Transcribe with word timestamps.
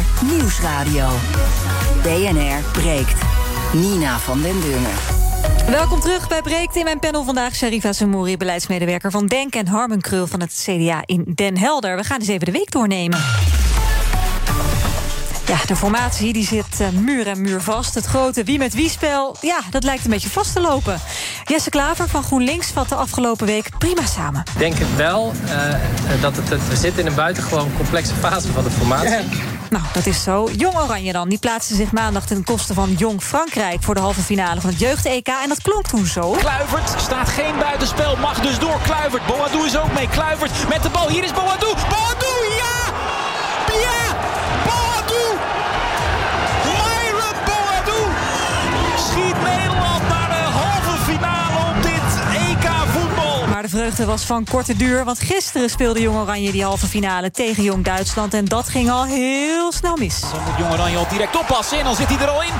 BNR 0.00 0.26
Nieuwsradio. 0.26 1.08
BNR 2.02 2.62
breekt. 2.72 3.22
Nina 3.72 4.18
van 4.18 4.42
den 4.42 4.60
Dungen. 4.60 4.90
Welkom 5.70 6.00
terug 6.00 6.28
bij 6.28 6.42
Breekt. 6.42 6.76
In 6.76 6.84
mijn 6.84 6.98
panel 6.98 7.24
vandaag 7.24 7.54
Sharifa 7.54 7.92
Samouri, 7.92 8.36
beleidsmedewerker 8.36 9.10
van 9.10 9.26
Denk... 9.26 9.54
en 9.54 9.66
Harmen 9.66 10.00
Krul 10.00 10.26
van 10.26 10.40
het 10.40 10.64
CDA 10.64 11.02
in 11.04 11.24
Den 11.34 11.58
Helder. 11.58 11.96
We 11.96 12.04
gaan 12.04 12.18
eens 12.18 12.28
even 12.28 12.44
de 12.44 12.52
week 12.52 12.70
doornemen. 12.70 13.18
Ja, 15.46 15.56
de 15.66 15.76
formatie 15.76 16.32
die 16.32 16.46
zit 16.46 16.80
uh, 16.80 16.88
muur 16.88 17.26
en 17.26 17.40
muur 17.40 17.60
vast. 17.60 17.94
Het 17.94 18.04
grote 18.04 18.44
wie 18.44 18.58
met 18.58 18.74
wie 18.74 18.90
spel, 18.90 19.36
ja, 19.40 19.60
dat 19.70 19.84
lijkt 19.84 20.04
een 20.04 20.10
beetje 20.10 20.30
vast 20.30 20.52
te 20.52 20.60
lopen. 20.60 21.00
Jesse 21.44 21.70
Klaver 21.70 22.08
van 22.08 22.22
GroenLinks 22.22 22.70
vat 22.70 22.88
de 22.88 22.94
afgelopen 22.94 23.46
week 23.46 23.68
prima 23.78 24.06
samen. 24.06 24.42
Ik 24.52 24.58
denk 24.58 24.78
het 24.78 24.96
wel 24.96 25.32
uh, 25.44 26.20
dat 26.20 26.36
het, 26.36 26.48
het, 26.48 26.68
we 26.68 26.76
zitten 26.76 27.00
in 27.00 27.06
een 27.06 27.14
buitengewoon 27.14 27.68
complexe 27.76 28.14
fase 28.14 28.52
van 28.52 28.64
de 28.64 28.70
formatie. 28.70 29.58
Nou, 29.70 29.84
dat 29.92 30.06
is 30.06 30.22
zo. 30.22 30.48
Jong 30.56 30.78
Oranje 30.78 31.12
dan. 31.12 31.28
Die 31.28 31.38
plaatste 31.38 31.74
zich 31.74 31.92
maandag 31.92 32.26
ten 32.26 32.44
koste 32.44 32.74
van 32.74 32.92
Jong 32.92 33.22
Frankrijk... 33.22 33.82
voor 33.82 33.94
de 33.94 34.00
halve 34.00 34.20
finale 34.20 34.60
van 34.60 34.70
het 34.70 34.78
jeugd-EK. 34.78 35.28
En 35.28 35.48
dat 35.48 35.62
klonk 35.62 35.86
toen 35.86 36.06
zo. 36.06 36.30
Kluivert 36.30 37.00
staat 37.00 37.28
geen 37.28 37.58
buitenspel. 37.58 38.16
Mag 38.16 38.40
dus 38.40 38.58
door. 38.58 38.80
Kluivert. 38.82 39.26
Boadou 39.26 39.66
is 39.66 39.76
ook 39.76 39.92
mee. 39.92 40.08
Kluivert 40.08 40.68
met 40.68 40.82
de 40.82 40.88
bal. 40.88 41.08
Hier 41.08 41.24
is 41.24 41.32
Boadou. 41.32 41.74
Boadou, 41.74 42.19
vreugde 53.94 54.12
was 54.12 54.24
van 54.24 54.44
korte 54.50 54.76
duur. 54.76 55.04
Want 55.04 55.18
gisteren 55.20 55.70
speelde 55.70 56.00
Jong 56.00 56.18
Oranje 56.18 56.52
die 56.52 56.64
halve 56.64 56.86
finale 56.86 57.30
tegen 57.30 57.62
Jong 57.62 57.84
Duitsland. 57.84 58.34
En 58.34 58.44
dat 58.44 58.68
ging 58.68 58.90
al 58.90 59.04
heel 59.04 59.72
snel 59.72 59.96
mis. 59.96 60.20
Dan 60.20 60.42
moet 60.44 60.58
Jong 60.58 60.72
Oranje 60.72 60.96
al 60.96 61.08
direct 61.08 61.36
oppassen. 61.36 61.78
En 61.78 61.84
dan 61.84 61.94
zit 61.94 62.08
hij 62.08 62.18
er 62.18 62.28
al 62.28 62.42
in. 62.42 62.52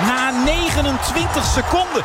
Na 0.00 0.30
29 0.44 1.44
seconden 1.44 2.02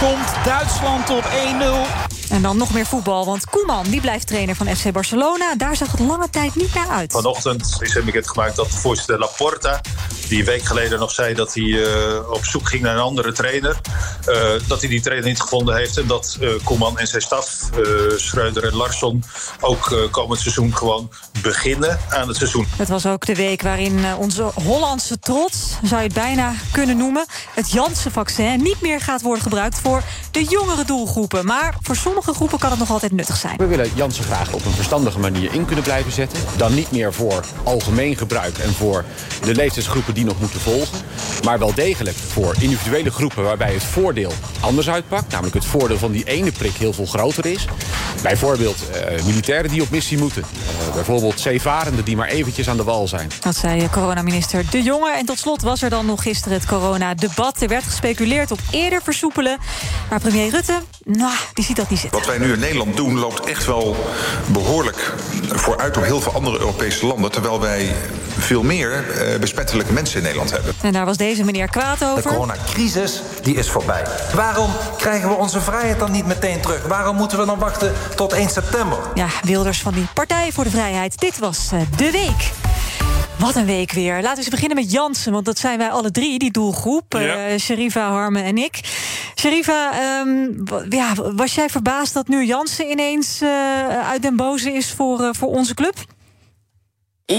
komt 0.00 0.44
Duitsland 0.44 1.10
op 1.10 1.24
1-0. 1.24 2.30
En 2.30 2.42
dan 2.42 2.56
nog 2.56 2.72
meer 2.72 2.86
voetbal, 2.86 3.24
want 3.26 3.44
Koeman 3.44 3.84
die 3.84 4.00
blijft 4.00 4.26
trainer 4.26 4.54
van 4.54 4.76
FC 4.76 4.92
Barcelona. 4.92 5.54
Daar 5.56 5.76
zag 5.76 5.90
het 5.90 6.00
lange 6.00 6.30
tijd 6.30 6.54
niet 6.54 6.74
naar 6.74 6.88
uit. 6.88 7.12
Vanochtend 7.12 7.76
is 7.80 7.94
hem 7.94 8.04
bekend 8.04 8.28
gemaakt 8.28 8.56
dat 8.56 8.68
voorzitter 8.68 9.18
Laporta... 9.18 9.80
die 10.28 10.38
een 10.38 10.44
week 10.44 10.64
geleden 10.64 10.98
nog 10.98 11.10
zei 11.10 11.34
dat 11.34 11.54
hij 11.54 11.64
uh, 11.64 12.30
op 12.30 12.44
zoek 12.44 12.68
ging 12.68 12.82
naar 12.82 12.94
een 12.94 13.00
andere 13.00 13.32
trainer... 13.32 13.80
Uh, 14.28 14.68
dat 14.68 14.80
hij 14.80 14.88
die 14.88 15.00
trainer 15.00 15.28
niet 15.28 15.40
gevonden 15.40 15.76
heeft... 15.76 15.98
en 15.98 16.06
dat 16.06 16.36
uh, 16.40 16.50
Koeman 16.64 16.98
en 16.98 17.06
zijn 17.06 17.22
staf, 17.22 17.70
Schreuder 18.16 18.64
en 18.64 18.74
Larsson... 18.74 19.24
ook 19.60 20.08
komend 20.10 20.40
seizoen 20.40 20.76
gewoon 20.76 21.10
beginnen 21.42 22.00
aan 22.08 22.28
het 22.28 22.36
seizoen. 22.36 22.66
Het 22.76 22.88
was 22.88 23.06
ook 23.06 23.26
de 23.26 23.34
week 23.34 23.62
waarin 23.62 24.04
onze 24.18 24.42
Hollandse 24.42 25.18
trots... 25.18 25.56
zou 25.82 26.00
je 26.00 26.06
het 26.06 26.16
bijna 26.16 26.54
kunnen 26.72 26.96
noemen... 26.96 27.26
het 27.54 27.70
Janssen-vaccin 27.70 28.62
niet 28.62 28.80
meer 28.80 29.00
gaat 29.00 29.22
worden 29.22 29.42
gebruikt... 29.42 29.78
voor 29.78 30.02
de 30.30 30.44
jongere 30.44 30.84
doelgroepen, 30.84 31.44
maar 31.44 31.74
voor 31.80 31.96
sommige 31.96 32.16
sommige 32.18 32.38
groepen 32.38 32.58
kan 32.58 32.70
het 32.70 32.78
nog 32.78 32.90
altijd 32.90 33.12
nuttig 33.12 33.36
zijn. 33.36 33.56
We 33.56 33.66
willen 33.66 33.90
Janssen 33.94 34.24
graag 34.24 34.52
op 34.52 34.64
een 34.64 34.72
verstandige 34.72 35.18
manier 35.18 35.54
in 35.54 35.64
kunnen 35.64 35.84
blijven 35.84 36.12
zetten. 36.12 36.42
Dan 36.56 36.74
niet 36.74 36.90
meer 36.90 37.14
voor 37.14 37.44
algemeen 37.62 38.16
gebruik 38.16 38.58
en 38.58 38.72
voor 38.72 39.04
de 39.44 39.54
leeftijdsgroepen 39.54 40.14
die 40.14 40.24
nog 40.24 40.40
moeten 40.40 40.60
volgen. 40.60 40.98
Maar 41.44 41.58
wel 41.58 41.74
degelijk 41.74 42.16
voor 42.16 42.54
individuele 42.60 43.10
groepen 43.10 43.42
waarbij 43.44 43.72
het 43.72 43.84
voordeel 43.84 44.17
anders 44.60 44.90
uitpakt. 44.90 45.30
Namelijk 45.30 45.54
het 45.54 45.64
voordeel 45.64 45.98
van 45.98 46.12
die 46.12 46.24
ene 46.24 46.52
prik 46.52 46.74
heel 46.74 46.92
veel 46.92 47.06
groter 47.06 47.46
is. 47.46 47.66
Bijvoorbeeld 48.22 48.76
uh, 48.94 49.24
militairen 49.24 49.70
die 49.70 49.82
op 49.82 49.90
missie 49.90 50.18
moeten. 50.18 50.42
Uh, 50.88 50.94
bijvoorbeeld 50.94 51.40
zeevarenden 51.40 52.04
die 52.04 52.16
maar 52.16 52.28
eventjes 52.28 52.68
aan 52.68 52.76
de 52.76 52.84
wal 52.84 53.08
zijn. 53.08 53.30
Dat 53.40 53.56
zei 53.56 53.88
coronaminister 53.90 54.70
De 54.70 54.82
Jonge. 54.82 55.12
En 55.12 55.26
tot 55.26 55.38
slot 55.38 55.62
was 55.62 55.82
er 55.82 55.90
dan 55.90 56.06
nog 56.06 56.22
gisteren 56.22 56.58
het 56.58 56.66
coronadebat. 56.66 57.60
Er 57.60 57.68
werd 57.68 57.84
gespeculeerd 57.84 58.50
op 58.50 58.58
eerder 58.70 59.02
versoepelen. 59.02 59.58
Maar 60.10 60.20
premier 60.20 60.50
Rutte, 60.50 60.78
nou, 61.04 61.32
die 61.54 61.64
ziet 61.64 61.76
dat 61.76 61.90
niet 61.90 61.98
zitten. 61.98 62.18
Wat 62.18 62.28
wij 62.28 62.38
nu 62.38 62.52
in 62.52 62.58
Nederland 62.58 62.96
doen 62.96 63.18
loopt 63.18 63.46
echt 63.46 63.66
wel 63.66 63.96
behoorlijk 64.46 65.14
vooruit 65.54 65.96
op 65.96 66.04
heel 66.04 66.20
veel 66.20 66.32
andere 66.32 66.58
Europese 66.58 67.06
landen. 67.06 67.30
Terwijl 67.30 67.60
wij 67.60 67.94
veel 68.38 68.62
meer 68.62 69.04
uh, 69.32 69.38
besmettelijke 69.38 69.92
mensen 69.92 70.16
in 70.16 70.22
Nederland 70.22 70.50
hebben. 70.50 70.74
En 70.82 70.92
daar 70.92 71.04
was 71.04 71.16
deze 71.16 71.44
meneer 71.44 71.68
kwaad 71.68 72.04
over. 72.04 72.22
De 72.22 72.28
coronacrisis 72.28 73.22
die 73.42 73.54
is 73.54 73.70
voorbij. 73.70 74.02
Waarom 74.34 74.70
krijgen 74.96 75.28
we 75.28 75.34
onze 75.34 75.60
vrijheid 75.60 75.98
dan 75.98 76.10
niet 76.10 76.26
meteen 76.26 76.60
terug? 76.60 76.86
Waarom 76.86 77.16
moeten 77.16 77.38
we 77.38 77.46
dan 77.46 77.58
wachten 77.58 77.92
tot 78.16 78.32
1 78.32 78.48
september? 78.48 78.98
Ja, 79.14 79.26
Wilders 79.42 79.80
van 79.80 79.92
die 79.92 80.06
Partij 80.14 80.52
voor 80.52 80.64
de 80.64 80.70
Vrijheid. 80.70 81.18
Dit 81.18 81.38
was 81.38 81.70
uh, 81.74 81.80
de 81.96 82.10
week. 82.10 82.67
Wat 83.38 83.56
een 83.56 83.66
week 83.66 83.92
weer. 83.92 84.14
Laten 84.14 84.30
we 84.30 84.36
eens 84.36 84.48
beginnen 84.48 84.76
met 84.76 84.92
Jansen, 84.92 85.32
want 85.32 85.44
dat 85.44 85.58
zijn 85.58 85.78
wij 85.78 85.90
alle 85.90 86.10
drie, 86.10 86.38
die 86.38 86.50
doelgroep. 86.50 87.12
Ja. 87.12 87.50
Uh, 87.50 87.58
Sherifa, 87.58 88.10
Harmen 88.10 88.44
en 88.44 88.58
ik. 88.58 88.80
Sherifa, 89.34 89.92
um, 90.20 90.64
ja, 90.88 91.14
was 91.34 91.54
jij 91.54 91.68
verbaasd 91.68 92.14
dat 92.14 92.28
nu 92.28 92.44
Jansen 92.44 92.90
ineens 92.90 93.42
uh, 93.42 93.48
uit 94.08 94.22
den 94.22 94.36
boze 94.36 94.72
is 94.72 94.92
voor, 94.92 95.20
uh, 95.20 95.28
voor 95.32 95.48
onze 95.48 95.74
club? 95.74 95.94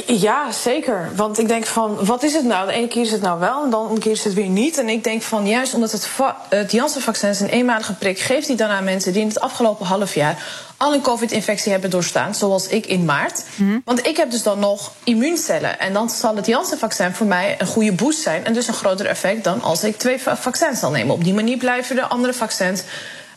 Ja, 0.05 0.51
zeker. 0.51 1.09
Want 1.15 1.39
ik 1.39 1.47
denk 1.47 1.65
van, 1.65 2.05
wat 2.05 2.23
is 2.23 2.33
het 2.33 2.43
nou? 2.43 2.67
De 2.67 2.73
ene 2.73 2.87
keer 2.87 3.01
is 3.01 3.11
het 3.11 3.21
nou 3.21 3.39
wel 3.39 3.63
en 3.63 3.69
dan 3.69 3.91
een 3.91 3.99
keer 3.99 4.11
is 4.11 4.23
het 4.23 4.33
weer 4.33 4.49
niet. 4.49 4.77
En 4.77 4.89
ik 4.89 5.03
denk 5.03 5.21
van, 5.21 5.47
juist 5.47 5.73
omdat 5.73 5.91
het, 5.91 6.09
het 6.49 6.71
Janssen-vaccin 6.71 7.29
is 7.29 7.39
een 7.39 7.49
eenmalige 7.49 7.93
prik... 7.93 8.19
geeft 8.19 8.47
die 8.47 8.55
dan 8.55 8.69
aan 8.69 8.83
mensen 8.83 9.13
die 9.13 9.21
in 9.21 9.27
het 9.27 9.39
afgelopen 9.39 9.85
half 9.85 10.13
jaar... 10.15 10.43
al 10.77 10.93
een 10.93 11.01
covid-infectie 11.01 11.71
hebben 11.71 11.89
doorstaan, 11.89 12.35
zoals 12.35 12.67
ik 12.67 12.85
in 12.85 13.05
maart. 13.05 13.43
Mm-hmm. 13.55 13.81
Want 13.85 14.07
ik 14.07 14.17
heb 14.17 14.31
dus 14.31 14.43
dan 14.43 14.59
nog 14.59 14.91
immuuncellen. 15.03 15.79
En 15.79 15.93
dan 15.93 16.09
zal 16.09 16.35
het 16.35 16.45
Janssen-vaccin 16.45 17.13
voor 17.13 17.27
mij 17.27 17.55
een 17.57 17.67
goede 17.67 17.91
boost 17.91 18.21
zijn... 18.21 18.45
en 18.45 18.53
dus 18.53 18.67
een 18.67 18.73
groter 18.73 19.05
effect 19.05 19.43
dan 19.43 19.61
als 19.61 19.83
ik 19.83 19.97
twee 19.97 20.21
vaccins 20.21 20.79
zal 20.79 20.91
nemen. 20.91 21.13
Op 21.15 21.23
die 21.23 21.33
manier 21.33 21.57
blijven 21.57 21.95
de 21.95 22.07
andere 22.07 22.33
vaccins 22.33 22.83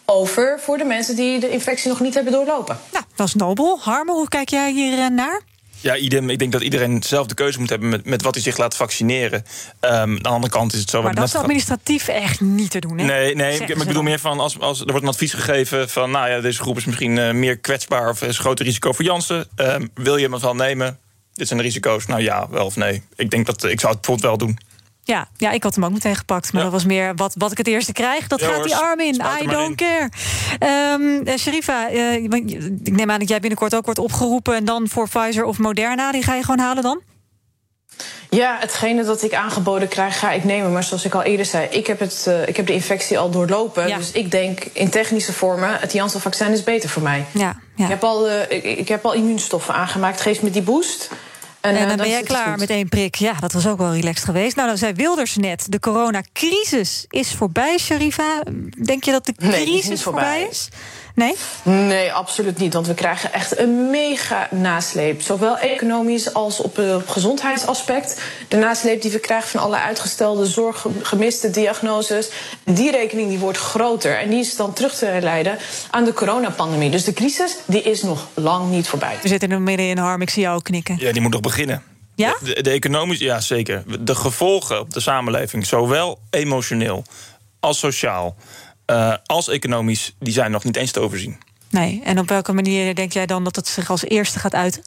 over... 0.04 0.60
voor 0.60 0.78
de 0.78 0.84
mensen 0.84 1.16
die 1.16 1.40
de 1.40 1.50
infectie 1.50 1.88
nog 1.88 2.00
niet 2.00 2.14
hebben 2.14 2.32
doorlopen. 2.32 2.78
Nou, 2.92 3.04
dat 3.14 3.26
is 3.26 3.34
nobel. 3.34 3.78
Harme, 3.80 4.12
hoe 4.12 4.28
kijk 4.28 4.48
jij 4.48 4.70
hier 4.70 5.12
naar? 5.12 5.51
Ja, 5.82 5.96
idem. 5.96 6.30
Ik 6.30 6.38
denk 6.38 6.52
dat 6.52 6.62
iedereen 6.62 7.02
zelf 7.02 7.26
de 7.26 7.34
keuze 7.34 7.58
moet 7.58 7.68
hebben 7.68 7.88
met, 7.88 8.04
met 8.04 8.22
wat 8.22 8.34
hij 8.34 8.42
zich 8.42 8.56
laat 8.56 8.76
vaccineren. 8.76 9.44
Um, 9.80 9.90
aan 9.90 10.14
de 10.14 10.28
andere 10.28 10.52
kant 10.52 10.72
is 10.72 10.80
het 10.80 10.90
zo. 10.90 11.02
Maar 11.02 11.14
dat 11.14 11.24
is 11.24 11.34
administratief 11.34 12.08
echt 12.08 12.40
niet 12.40 12.70
te 12.70 12.78
doen. 12.78 12.98
Hè? 12.98 13.04
Nee, 13.04 13.34
nee 13.34 13.60
ik, 13.60 13.68
ik 13.68 13.78
bedoel 13.78 14.02
meer 14.02 14.18
van 14.18 14.40
als, 14.40 14.58
als 14.60 14.80
er 14.80 14.86
wordt 14.86 15.02
een 15.02 15.08
advies 15.08 15.32
gegeven 15.32 15.88
van 15.88 16.10
nou 16.10 16.28
ja, 16.28 16.40
deze 16.40 16.60
groep 16.60 16.76
is 16.76 16.84
misschien 16.84 17.16
uh, 17.16 17.30
meer 17.30 17.58
kwetsbaar 17.58 18.08
of 18.08 18.22
is 18.22 18.38
groter 18.38 18.64
risico 18.64 18.92
voor 18.92 19.04
Jansen. 19.04 19.46
Um, 19.56 19.90
wil 19.94 20.16
je 20.16 20.28
hem 20.28 20.40
wel 20.40 20.54
nemen? 20.54 20.98
Dit 21.34 21.46
zijn 21.46 21.58
de 21.58 21.64
risico's. 21.64 22.06
Nou 22.06 22.22
ja, 22.22 22.48
wel 22.50 22.66
of 22.66 22.76
nee. 22.76 23.02
Ik 23.16 23.30
denk 23.30 23.46
dat 23.46 23.64
ik 23.64 23.80
zou 23.80 23.92
het 23.92 24.02
bijvoorbeeld 24.02 24.38
wel 24.38 24.48
doen. 24.48 24.58
Ja, 25.04 25.28
ja, 25.36 25.50
ik 25.50 25.62
had 25.62 25.74
hem 25.74 25.84
ook 25.84 25.92
meteen 25.92 26.16
gepakt. 26.16 26.52
Maar 26.52 26.62
ja. 26.62 26.70
dat 26.70 26.80
was 26.80 26.86
meer 26.88 27.14
wat, 27.14 27.34
wat 27.38 27.50
ik 27.50 27.58
het 27.58 27.66
eerste 27.66 27.92
krijg. 27.92 28.26
Dat 28.26 28.40
ja, 28.40 28.46
gaat 28.46 28.56
hoor, 28.56 28.64
die 28.64 28.76
arm 28.76 29.00
in. 29.00 29.14
I 29.14 29.46
don't 29.46 29.80
in. 29.80 29.86
care. 29.86 30.08
Um, 30.94 31.28
uh, 31.28 31.36
Sherifa, 31.36 31.90
uh, 31.90 32.14
ik 32.14 32.96
neem 32.96 33.10
aan 33.10 33.18
dat 33.18 33.28
jij 33.28 33.40
binnenkort 33.40 33.74
ook 33.74 33.84
wordt 33.84 34.00
opgeroepen. 34.00 34.54
En 34.54 34.64
dan 34.64 34.88
voor 34.88 35.08
Pfizer 35.08 35.44
of 35.44 35.58
Moderna. 35.58 36.12
Die 36.12 36.22
ga 36.22 36.34
je 36.34 36.42
gewoon 36.42 36.58
halen 36.58 36.82
dan? 36.82 37.02
Ja, 38.30 38.56
hetgene 38.60 39.04
dat 39.04 39.22
ik 39.22 39.34
aangeboden 39.34 39.88
krijg, 39.88 40.18
ga 40.18 40.30
ik 40.30 40.44
nemen. 40.44 40.72
Maar 40.72 40.84
zoals 40.84 41.04
ik 41.04 41.14
al 41.14 41.22
eerder 41.22 41.46
zei, 41.46 41.68
ik 41.70 41.86
heb, 41.86 41.98
het, 42.00 42.24
uh, 42.28 42.48
ik 42.48 42.56
heb 42.56 42.66
de 42.66 42.72
infectie 42.72 43.18
al 43.18 43.30
doorlopen. 43.30 43.88
Ja. 43.88 43.96
Dus 43.96 44.12
ik 44.12 44.30
denk 44.30 44.64
in 44.72 44.90
technische 44.90 45.32
vormen, 45.32 45.80
het 45.80 45.92
Janssen-vaccin 45.92 46.52
is 46.52 46.64
beter 46.64 46.88
voor 46.88 47.02
mij. 47.02 47.24
Ja, 47.32 47.56
ja. 47.76 47.84
Ik, 47.84 47.90
heb 47.90 48.04
al, 48.04 48.28
uh, 48.28 48.40
ik, 48.48 48.64
ik, 48.64 48.88
heb 48.88 49.04
al 49.04 49.12
immuunstoffen 49.12 49.74
aangemaakt. 49.74 50.20
Geef 50.20 50.42
me 50.42 50.50
die 50.50 50.62
boost. 50.62 51.10
En, 51.62 51.76
en 51.76 51.88
dan 51.88 51.96
ben 51.96 52.08
jij 52.08 52.22
klaar 52.22 52.58
met 52.58 52.70
één 52.70 52.88
prik. 52.88 53.14
Ja, 53.14 53.32
dat 53.32 53.52
was 53.52 53.66
ook 53.66 53.78
wel 53.78 53.94
relaxed 53.94 54.24
geweest. 54.24 54.56
Nou, 54.56 54.68
dan 54.68 54.78
zei 54.78 54.92
Wilders 54.92 55.36
net, 55.36 55.66
de 55.68 55.80
coronacrisis 55.80 57.04
is 57.08 57.34
voorbij, 57.34 57.78
Sharifa. 57.78 58.42
Denk 58.84 59.04
je 59.04 59.10
dat 59.10 59.26
de 59.26 59.34
crisis 59.34 59.88
nee, 59.88 59.98
voorbij. 59.98 60.22
voorbij 60.22 60.48
is? 60.50 60.68
Nee? 61.14 61.34
Nee, 61.62 62.12
absoluut 62.12 62.58
niet. 62.58 62.74
Want 62.74 62.86
we 62.86 62.94
krijgen 62.94 63.32
echt 63.32 63.58
een 63.58 63.90
mega 63.90 64.48
nasleep. 64.50 65.22
Zowel 65.22 65.58
economisch 65.58 66.34
als 66.34 66.60
op, 66.60 66.78
uh, 66.78 66.94
op 66.94 67.08
gezondheidsaspect. 67.08 68.20
De 68.48 68.56
nasleep 68.56 69.02
die 69.02 69.10
we 69.10 69.18
krijgen 69.18 69.48
van 69.48 69.60
alle 69.60 69.80
uitgestelde 69.80 70.46
zorg, 70.46 70.86
gemiste 71.02 71.50
diagnoses. 71.50 72.30
Die 72.64 72.90
rekening 72.90 73.28
die 73.28 73.38
wordt 73.38 73.58
groter. 73.58 74.18
En 74.18 74.30
die 74.30 74.40
is 74.40 74.56
dan 74.56 74.72
terug 74.72 74.94
te 74.94 75.06
herleiden 75.06 75.58
aan 75.90 76.04
de 76.04 76.12
coronapandemie. 76.12 76.90
Dus 76.90 77.04
de 77.04 77.12
crisis 77.12 77.56
die 77.66 77.82
is 77.82 78.02
nog 78.02 78.28
lang 78.34 78.70
niet 78.70 78.88
voorbij. 78.88 79.18
We 79.22 79.28
zitten 79.28 79.50
er 79.50 79.60
midden 79.60 79.88
in, 79.88 79.98
Harm. 79.98 80.22
Ik 80.22 80.30
zie 80.30 80.42
jou 80.42 80.56
ook 80.56 80.64
knikken. 80.64 80.96
Ja, 80.98 81.12
die 81.12 81.22
moet 81.22 81.32
nog 81.32 81.40
beginnen. 81.40 81.82
Ja? 82.14 82.36
De, 82.42 82.62
de 82.62 82.70
economische, 82.70 83.24
ja 83.24 83.40
zeker. 83.40 83.84
De 84.00 84.14
gevolgen 84.14 84.80
op 84.80 84.92
de 84.92 85.00
samenleving, 85.00 85.66
zowel 85.66 86.18
emotioneel 86.30 87.04
als 87.60 87.78
sociaal... 87.78 88.36
Uh, 88.92 89.14
als 89.24 89.48
economisch, 89.48 90.14
die 90.18 90.32
zijn 90.32 90.50
nog 90.50 90.64
niet 90.64 90.76
eens 90.76 90.90
te 90.90 91.00
overzien. 91.00 91.40
Nee, 91.70 92.00
en 92.04 92.18
op 92.18 92.28
welke 92.28 92.52
manier 92.52 92.94
denk 92.94 93.12
jij 93.12 93.26
dan 93.26 93.44
dat 93.44 93.56
het 93.56 93.68
zich 93.68 93.90
als 93.90 94.04
eerste 94.04 94.38
gaat 94.38 94.54
uiten? 94.54 94.82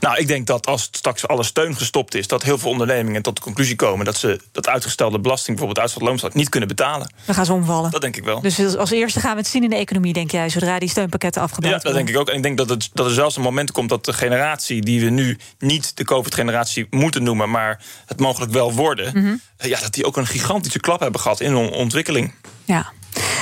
Nou, 0.00 0.16
ik 0.16 0.26
denk 0.26 0.46
dat 0.46 0.66
als 0.66 0.82
straks 0.82 1.28
alle 1.28 1.42
steun 1.42 1.76
gestopt 1.76 2.14
is, 2.14 2.26
dat 2.26 2.42
heel 2.42 2.58
veel 2.58 2.70
ondernemingen 2.70 3.22
tot 3.22 3.36
de 3.36 3.42
conclusie 3.42 3.76
komen 3.76 4.04
dat 4.04 4.16
ze 4.16 4.40
dat 4.52 4.68
uitgestelde 4.68 5.20
belasting, 5.20 5.56
bijvoorbeeld 5.56 5.86
uitgestelde 5.86 6.36
niet 6.38 6.48
kunnen 6.48 6.68
betalen. 6.68 7.12
Dan 7.24 7.34
gaan 7.34 7.44
ze 7.44 7.52
omvallen. 7.52 7.90
Dat 7.90 8.00
denk 8.00 8.16
ik 8.16 8.24
wel. 8.24 8.40
Dus 8.40 8.76
als 8.76 8.90
eerste 8.90 9.20
gaan 9.20 9.32
we 9.32 9.38
het 9.38 9.48
zien 9.48 9.62
in 9.62 9.70
de 9.70 9.76
economie, 9.76 10.12
denk 10.12 10.30
jij, 10.30 10.48
zodra 10.48 10.78
die 10.78 10.88
steunpakketten 10.88 11.42
afgebouwd 11.42 11.72
worden? 11.72 11.90
Ja, 11.90 11.96
dat 11.96 12.06
denk 12.06 12.16
ik 12.16 12.22
ook. 12.22 12.28
En 12.28 12.36
ik 12.36 12.42
denk 12.42 12.58
dat, 12.58 12.68
het, 12.68 12.90
dat 12.92 13.06
er 13.06 13.12
zelfs 13.12 13.36
een 13.36 13.42
moment 13.42 13.72
komt 13.72 13.88
dat 13.88 14.04
de 14.04 14.12
generatie 14.12 14.82
die 14.82 15.00
we 15.00 15.10
nu 15.10 15.38
niet 15.58 15.96
de 15.96 16.04
COVID-generatie 16.04 16.86
moeten 16.90 17.22
noemen, 17.22 17.50
maar 17.50 17.80
het 18.06 18.20
mogelijk 18.20 18.52
wel 18.52 18.72
worden, 18.72 19.12
mhm. 19.14 19.34
ja, 19.68 19.80
dat 19.80 19.94
die 19.94 20.04
ook 20.04 20.16
een 20.16 20.26
gigantische 20.26 20.80
klap 20.80 21.00
hebben 21.00 21.20
gehad 21.20 21.40
in 21.40 21.52
hun 21.52 21.70
ontwikkeling. 21.70 22.34
Ja. 22.64 22.92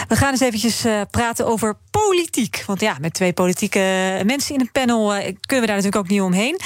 We 0.08 0.16
gaan 0.16 0.30
eens 0.30 0.40
eventjes 0.40 0.86
uh, 0.86 1.00
praten 1.10 1.46
over 1.46 1.78
politiek. 1.90 2.62
Want 2.66 2.80
ja, 2.80 2.96
met 3.00 3.14
twee 3.14 3.32
politieke 3.32 3.80
mensen 4.24 4.54
in 4.54 4.60
een 4.60 4.72
panel 4.72 5.16
uh, 5.16 5.22
kunnen 5.22 5.36
we 5.46 5.66
daar 5.66 5.66
natuurlijk 5.66 5.96
ook 5.96 6.08
niet 6.08 6.20
omheen. 6.20 6.60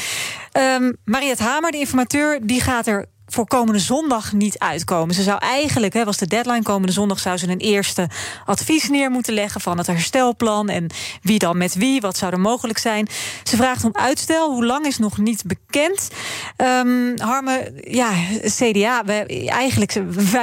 Um, 0.52 0.96
Mariette 1.04 1.42
Hamer, 1.42 1.70
de 1.70 1.78
informateur, 1.78 2.38
die 2.42 2.60
gaat 2.60 2.86
er 2.86 3.06
voor 3.30 3.46
komende 3.46 3.78
zondag 3.78 4.32
niet 4.32 4.58
uitkomen. 4.58 5.14
Ze 5.14 5.22
zou 5.22 5.38
eigenlijk, 5.38 5.94
hè, 5.94 6.04
was 6.04 6.16
de 6.16 6.26
deadline 6.26 6.62
komende 6.62 6.92
zondag, 6.92 7.18
zou 7.18 7.36
ze 7.36 7.48
een 7.48 7.58
eerste 7.58 8.08
advies 8.44 8.88
neer 8.88 9.10
moeten 9.10 9.34
leggen 9.34 9.60
van 9.60 9.78
het 9.78 9.86
herstelplan 9.86 10.68
en 10.68 10.86
wie 11.22 11.38
dan 11.38 11.58
met 11.58 11.74
wie, 11.74 12.00
wat 12.00 12.16
zou 12.16 12.32
er 12.32 12.40
mogelijk 12.40 12.78
zijn. 12.78 13.08
Ze 13.44 13.56
vraagt 13.56 13.84
om 13.84 13.96
uitstel. 13.96 14.52
Hoe 14.52 14.66
lang 14.66 14.86
is 14.86 14.98
nog 14.98 15.18
niet 15.18 15.42
bekend? 15.46 16.10
Um, 16.56 17.18
Harme, 17.18 17.72
ja, 17.80 18.12
CDA, 18.44 19.04
wij, 19.04 19.48
eigenlijk 19.48 20.02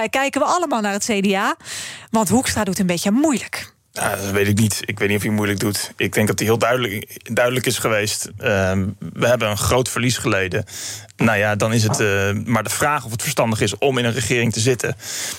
kijken 0.10 0.42
we 0.42 0.48
allemaal 0.48 0.82
naar 0.82 0.94
het 0.94 1.10
CDA, 1.12 1.56
want 2.12 2.30
Hoekstra 2.30 2.64
doet 2.64 2.80
een 2.80 2.86
beetje 2.86 3.12
moeilijk. 3.12 3.76
Ja, 3.98 4.16
dat 4.16 4.32
weet 4.32 4.48
ik 4.48 4.60
niet. 4.60 4.82
Ik 4.86 5.00
weet 5.00 5.08
niet 5.08 5.18
of 5.18 5.24
hij 5.24 5.32
moeilijk 5.32 5.60
doet. 5.60 5.92
Ik 5.96 6.14
denk 6.14 6.28
dat 6.28 6.40
hij 6.40 6.48
heel 6.48 6.58
duidelijk, 6.58 7.18
duidelijk 7.34 7.66
is 7.66 7.78
geweest. 7.78 8.28
Uh, 8.28 8.36
we 9.14 9.28
hebben 9.28 9.50
een 9.50 9.58
groot 9.58 9.90
verlies 9.90 10.18
geleden. 10.18 10.66
Nou 11.18 11.38
ja, 11.38 11.56
dan 11.56 11.74
is 11.74 11.84
het 11.84 12.00
uh, 12.00 12.32
maar 12.46 12.64
de 12.64 12.70
vraag 12.70 13.06
of 13.06 13.12
het 13.12 13.22
verstandig 13.22 13.62
is 13.62 13.78
om 13.78 13.98
in 13.98 14.06
een 14.06 14.14
regering 14.14 14.54
te 14.54 14.60
zitten. 14.60 14.96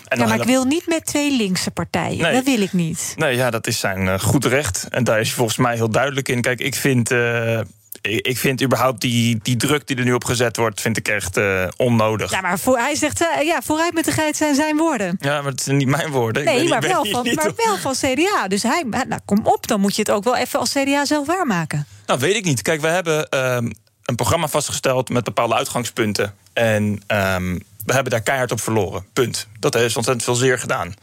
En 0.09 0.19
ja, 0.19 0.27
maar 0.27 0.41
ik 0.41 0.45
wil 0.45 0.65
niet 0.65 0.87
met 0.87 1.07
twee 1.07 1.37
linkse 1.37 1.71
partijen. 1.71 2.23
Nee. 2.23 2.33
Dat 2.33 2.45
wil 2.45 2.61
ik 2.61 2.73
niet. 2.73 3.15
Nee, 3.17 3.37
ja, 3.37 3.51
dat 3.51 3.67
is 3.67 3.79
zijn 3.79 4.01
uh, 4.05 4.19
goed 4.19 4.45
recht. 4.45 4.87
En 4.91 5.05
daar 5.05 5.21
is 5.21 5.27
hij 5.27 5.37
volgens 5.37 5.59
mij 5.59 5.75
heel 5.75 5.91
duidelijk 5.91 6.29
in. 6.29 6.41
Kijk, 6.41 6.61
ik 6.61 6.75
vind 6.75 7.11
uh, 7.11 7.61
ik 8.01 8.39
vind 8.39 8.63
überhaupt 8.63 9.01
die, 9.01 9.39
die 9.43 9.57
druk 9.57 9.87
die 9.87 9.97
er 9.97 10.05
nu 10.05 10.13
op 10.13 10.25
gezet 10.25 10.57
wordt, 10.57 10.81
vind 10.81 10.97
ik 10.97 11.09
echt 11.09 11.37
uh, 11.37 11.69
onnodig. 11.77 12.31
Ja, 12.31 12.41
maar 12.41 12.59
voor, 12.59 12.79
hij 12.79 12.95
zegt, 12.95 13.23
uh, 13.23 13.43
ja, 13.43 13.63
vooruit 13.63 13.95
met 13.95 14.05
de 14.05 14.13
geit 14.13 14.37
zijn 14.37 14.55
zijn 14.55 14.77
woorden. 14.77 15.17
Ja, 15.21 15.43
maar 15.43 15.51
het 15.51 15.63
zijn 15.63 15.77
niet 15.77 15.89
mijn 15.89 16.11
woorden. 16.11 16.45
Nee, 16.45 16.69
maar, 16.69 16.81
wel 16.81 17.05
van, 17.05 17.35
maar 17.35 17.53
wel 17.57 17.77
van 17.77 17.95
CDA. 17.95 18.49
Dus 18.49 18.63
hij, 18.63 18.85
nou, 18.89 19.21
kom 19.25 19.41
op, 19.47 19.67
dan 19.67 19.81
moet 19.81 19.95
je 19.95 20.03
het 20.03 20.11
ook 20.11 20.25
wel 20.25 20.37
even 20.37 20.59
als 20.61 20.73
CDA 20.73 21.05
zelf 21.05 21.27
waarmaken. 21.27 21.87
Nou, 22.07 22.21
weet 22.21 22.37
ik 22.37 22.45
niet. 22.45 22.63
Kijk, 22.63 22.81
we 22.81 22.89
hebben 22.89 23.27
uh, 23.35 23.71
een 24.05 24.15
programma 24.17 24.49
vastgesteld 24.49 25.09
met 25.09 25.25
bepaalde 25.25 25.55
uitgangspunten. 25.55 26.35
En 26.53 27.03
um, 27.07 27.63
we 27.85 27.93
hebben 27.93 28.13
daar 28.13 28.23
keihard 28.23 28.53
op 28.53 28.61
verloren. 28.61 29.07
Punt. 29.13 29.49
Dat 29.61 29.75
heeft 29.75 29.97
ontzettend 29.97 30.25
veel 30.25 30.35
zeer 30.35 30.59
gedaan. 30.59 30.95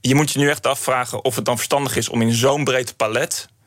Je 0.00 0.14
moet 0.14 0.30
je 0.30 0.38
nu 0.38 0.50
echt 0.50 0.66
afvragen 0.66 1.24
of 1.24 1.36
het 1.36 1.44
dan 1.44 1.56
verstandig 1.56 1.96
is 1.96 2.08
om 2.08 2.22
in 2.22 2.32
zo'n 2.32 2.64
breed 2.64 2.96
palet 2.96 3.48
eh, 3.48 3.57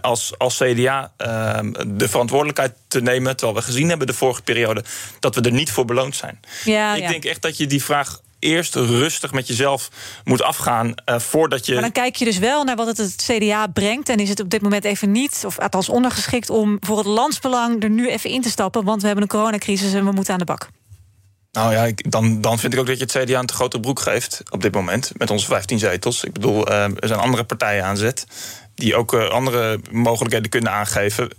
als, 0.00 0.38
als 0.38 0.56
CDA 0.56 1.12
ehm, 1.16 1.72
de 1.86 2.08
verantwoordelijkheid 2.08 2.72
te 2.88 3.00
nemen, 3.00 3.36
terwijl 3.36 3.58
we 3.58 3.64
gezien 3.64 3.88
hebben 3.88 4.06
de 4.06 4.12
vorige 4.12 4.42
periode 4.42 4.84
dat 5.20 5.34
we 5.34 5.40
er 5.40 5.52
niet 5.52 5.70
voor 5.70 5.84
beloond 5.84 6.16
zijn. 6.16 6.40
Ja, 6.64 6.94
ik 6.94 7.08
denk 7.08 7.24
echt 7.24 7.42
dat 7.42 7.56
je 7.56 7.66
die 7.66 7.84
vraag 7.84 8.20
eerst 8.38 8.74
rustig 8.74 9.32
met 9.32 9.46
jezelf 9.46 9.90
moet 10.24 10.42
afgaan 10.42 10.94
uh, 11.06 11.18
voordat 11.18 11.66
je. 11.66 11.72
Maar 11.72 11.82
dan 11.82 11.92
kijk 11.92 12.16
je 12.16 12.24
dus 12.24 12.38
wel 12.38 12.64
naar 12.64 12.76
wat 12.76 12.86
het, 12.86 12.96
het 12.96 13.24
CDA 13.26 13.66
brengt. 13.66 14.08
En 14.08 14.18
is 14.18 14.28
het 14.28 14.40
op 14.40 14.50
dit 14.50 14.62
moment 14.62 14.84
even 14.84 15.12
niet, 15.12 15.42
of 15.46 15.58
althans 15.58 15.88
ondergeschikt, 15.88 16.50
om 16.50 16.76
voor 16.80 16.98
het 16.98 17.06
landsbelang 17.06 17.82
er 17.82 17.90
nu 17.90 18.08
even 18.08 18.30
in 18.30 18.42
te 18.42 18.50
stappen. 18.50 18.84
Want 18.84 19.00
we 19.00 19.06
hebben 19.06 19.24
een 19.24 19.30
coronacrisis 19.30 19.92
en 19.92 20.04
we 20.04 20.12
moeten 20.12 20.32
aan 20.32 20.38
de 20.38 20.44
bak. 20.44 20.68
Nou 21.52 21.72
ja, 21.72 21.84
ik, 21.84 22.10
dan, 22.10 22.40
dan 22.40 22.58
vind 22.58 22.72
ik 22.72 22.78
ook 22.78 22.86
dat 22.86 22.98
je 22.98 23.04
het 23.04 23.28
CDA 23.28 23.38
een 23.38 23.46
te 23.46 23.54
grote 23.54 23.80
broek 23.80 24.00
geeft 24.00 24.42
op 24.50 24.62
dit 24.62 24.74
moment. 24.74 25.12
Met 25.16 25.30
onze 25.30 25.46
15 25.46 25.78
zetels. 25.78 26.24
Ik 26.24 26.32
bedoel, 26.32 26.68
uh, 26.68 26.82
er 26.82 27.08
zijn 27.08 27.20
andere 27.20 27.44
partijen 27.44 27.84
aan 27.84 27.96
zet 27.96 28.26
die 28.78 28.96
ook 28.96 29.12
uh, 29.12 29.28
andere 29.28 29.80
mogelijkheden 29.90 30.48
kunnen 30.48 30.72
aangeven. 30.72 31.30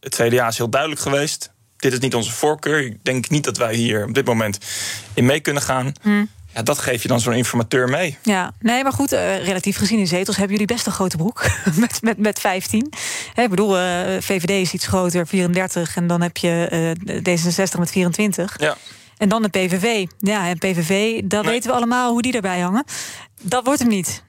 Het 0.00 0.14
CDA 0.14 0.48
is 0.48 0.56
heel 0.56 0.70
duidelijk 0.70 1.00
geweest. 1.00 1.50
Dit 1.76 1.92
is 1.92 1.98
niet 1.98 2.14
onze 2.14 2.32
voorkeur. 2.32 2.84
Ik 2.84 3.04
denk 3.04 3.28
niet 3.28 3.44
dat 3.44 3.56
wij 3.56 3.74
hier 3.74 4.04
op 4.06 4.14
dit 4.14 4.26
moment 4.26 4.58
in 5.14 5.26
mee 5.26 5.40
kunnen 5.40 5.62
gaan. 5.62 5.92
Hmm. 6.02 6.28
Ja, 6.54 6.62
dat 6.62 6.78
geef 6.78 7.02
je 7.02 7.08
dan 7.08 7.20
zo'n 7.20 7.32
informateur 7.32 7.88
mee. 7.88 8.18
Ja, 8.22 8.52
nee, 8.60 8.82
maar 8.82 8.92
goed, 8.92 9.12
uh, 9.12 9.44
relatief 9.44 9.76
gezien 9.76 9.98
in 9.98 10.06
zetels 10.06 10.36
hebben 10.36 10.56
jullie 10.56 10.74
best 10.74 10.86
een 10.86 10.92
grote 10.92 11.16
broek. 11.16 11.50
met, 11.74 12.02
met, 12.02 12.18
met 12.18 12.40
15. 12.40 12.92
He, 13.32 13.42
ik 13.42 13.50
bedoel, 13.50 13.78
uh, 13.78 13.84
VVD 14.20 14.50
is 14.50 14.72
iets 14.72 14.86
groter, 14.86 15.26
34. 15.26 15.96
En 15.96 16.06
dan 16.06 16.20
heb 16.20 16.36
je 16.36 16.94
D66 17.06 17.78
met 17.78 17.90
24. 17.90 18.56
Ja. 18.60 18.76
En 19.16 19.28
dan 19.28 19.42
de 19.42 19.48
PVV. 19.48 20.06
Ja, 20.18 20.48
en 20.48 20.58
PVV, 20.58 21.20
dan 21.24 21.44
weten 21.44 21.70
we 21.70 21.76
allemaal 21.76 22.10
hoe 22.10 22.22
die 22.22 22.32
erbij 22.32 22.60
hangen. 22.60 22.84
Dat 23.40 23.64
wordt 23.64 23.80
hem 23.80 23.88
niet. 23.88 24.22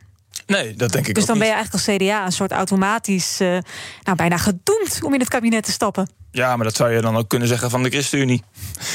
Nee, 0.50 0.74
dat 0.76 0.92
denk 0.92 1.08
ik 1.08 1.16
Dus 1.16 1.26
dan 1.26 1.38
ben 1.38 1.48
je 1.48 1.54
eigenlijk 1.54 1.88
als 1.88 1.98
CDA 1.98 2.26
een 2.26 2.32
soort 2.32 2.52
automatisch, 2.52 3.42
uh, 3.42 3.58
nou 4.04 4.18
bijna 4.18 4.38
gedoemd 4.38 5.00
om 5.02 5.14
in 5.14 5.20
het 5.20 5.30
kabinet 5.30 5.64
te 5.64 5.72
stappen. 5.72 6.10
Ja, 6.32 6.56
maar 6.56 6.66
dat 6.66 6.76
zou 6.76 6.92
je 6.92 7.02
dan 7.02 7.18
ook 7.18 7.30
kunnen 7.30 7.48
zeggen 7.48 7.70
van 7.70 7.84
de 7.84 7.90
ChristenUnie. 7.90 8.44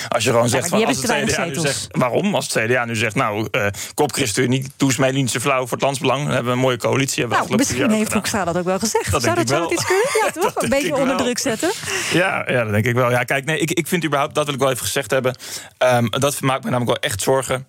Als 0.09 0.25
je 0.25 0.31
gewoon 0.31 0.49
zegt 0.49 0.69
van 0.69 0.85
als 0.85 0.97
het 0.97 1.11
CDA 1.11 1.45
nu 1.45 1.55
zegt, 1.55 1.87
waarom? 1.91 2.35
Als 2.35 2.55
het 2.55 2.65
CDA 2.65 2.85
nu 2.85 2.97
zegt, 2.97 3.15
nou, 3.15 3.49
uh, 3.51 3.67
kop 3.95 4.13
ChristenUnie, 4.13 4.67
doe 4.77 4.89
eens 4.89 4.99
mij 4.99 5.27
flauw 5.29 5.61
voor 5.61 5.71
het 5.71 5.81
landsbelang. 5.81 6.23
Dan 6.23 6.33
hebben 6.33 6.53
we 6.53 6.59
een 6.59 6.65
mooie 6.65 6.77
coalitie. 6.77 7.21
Hebben 7.21 7.39
nou, 7.39 7.57
misschien 7.57 7.91
heeft 7.91 8.13
Hoekstra 8.13 8.45
dat 8.45 8.57
ook 8.57 8.65
wel 8.65 8.79
gezegd. 8.79 9.11
Dat 9.11 9.23
zou 9.23 9.35
dat 9.35 9.49
zo 9.49 9.71
iets 9.71 9.85
kunnen? 9.85 10.07
Ja, 10.25 10.31
toch? 10.41 10.63
een 10.63 10.69
beetje 10.69 10.97
onder 10.97 11.17
druk 11.17 11.39
zetten. 11.39 11.71
Ja, 12.13 12.45
ja, 12.51 12.63
dat 12.63 12.73
denk 12.73 12.87
ik 12.87 12.95
wel. 12.95 13.11
Ja, 13.11 13.25
kijk, 13.25 13.45
nee, 13.45 13.59
ik, 13.59 13.71
ik 13.71 13.87
vind 13.87 14.05
überhaupt, 14.05 14.35
dat 14.35 14.45
wil 14.45 14.55
ik 14.55 14.61
wel 14.61 14.71
even 14.71 14.85
gezegd 14.85 15.11
hebben. 15.11 15.37
Um, 15.79 16.11
dat 16.11 16.41
maakt 16.41 16.65
me 16.65 16.71
namelijk 16.71 17.01
wel 17.01 17.11
echt 17.11 17.23
zorgen. 17.23 17.67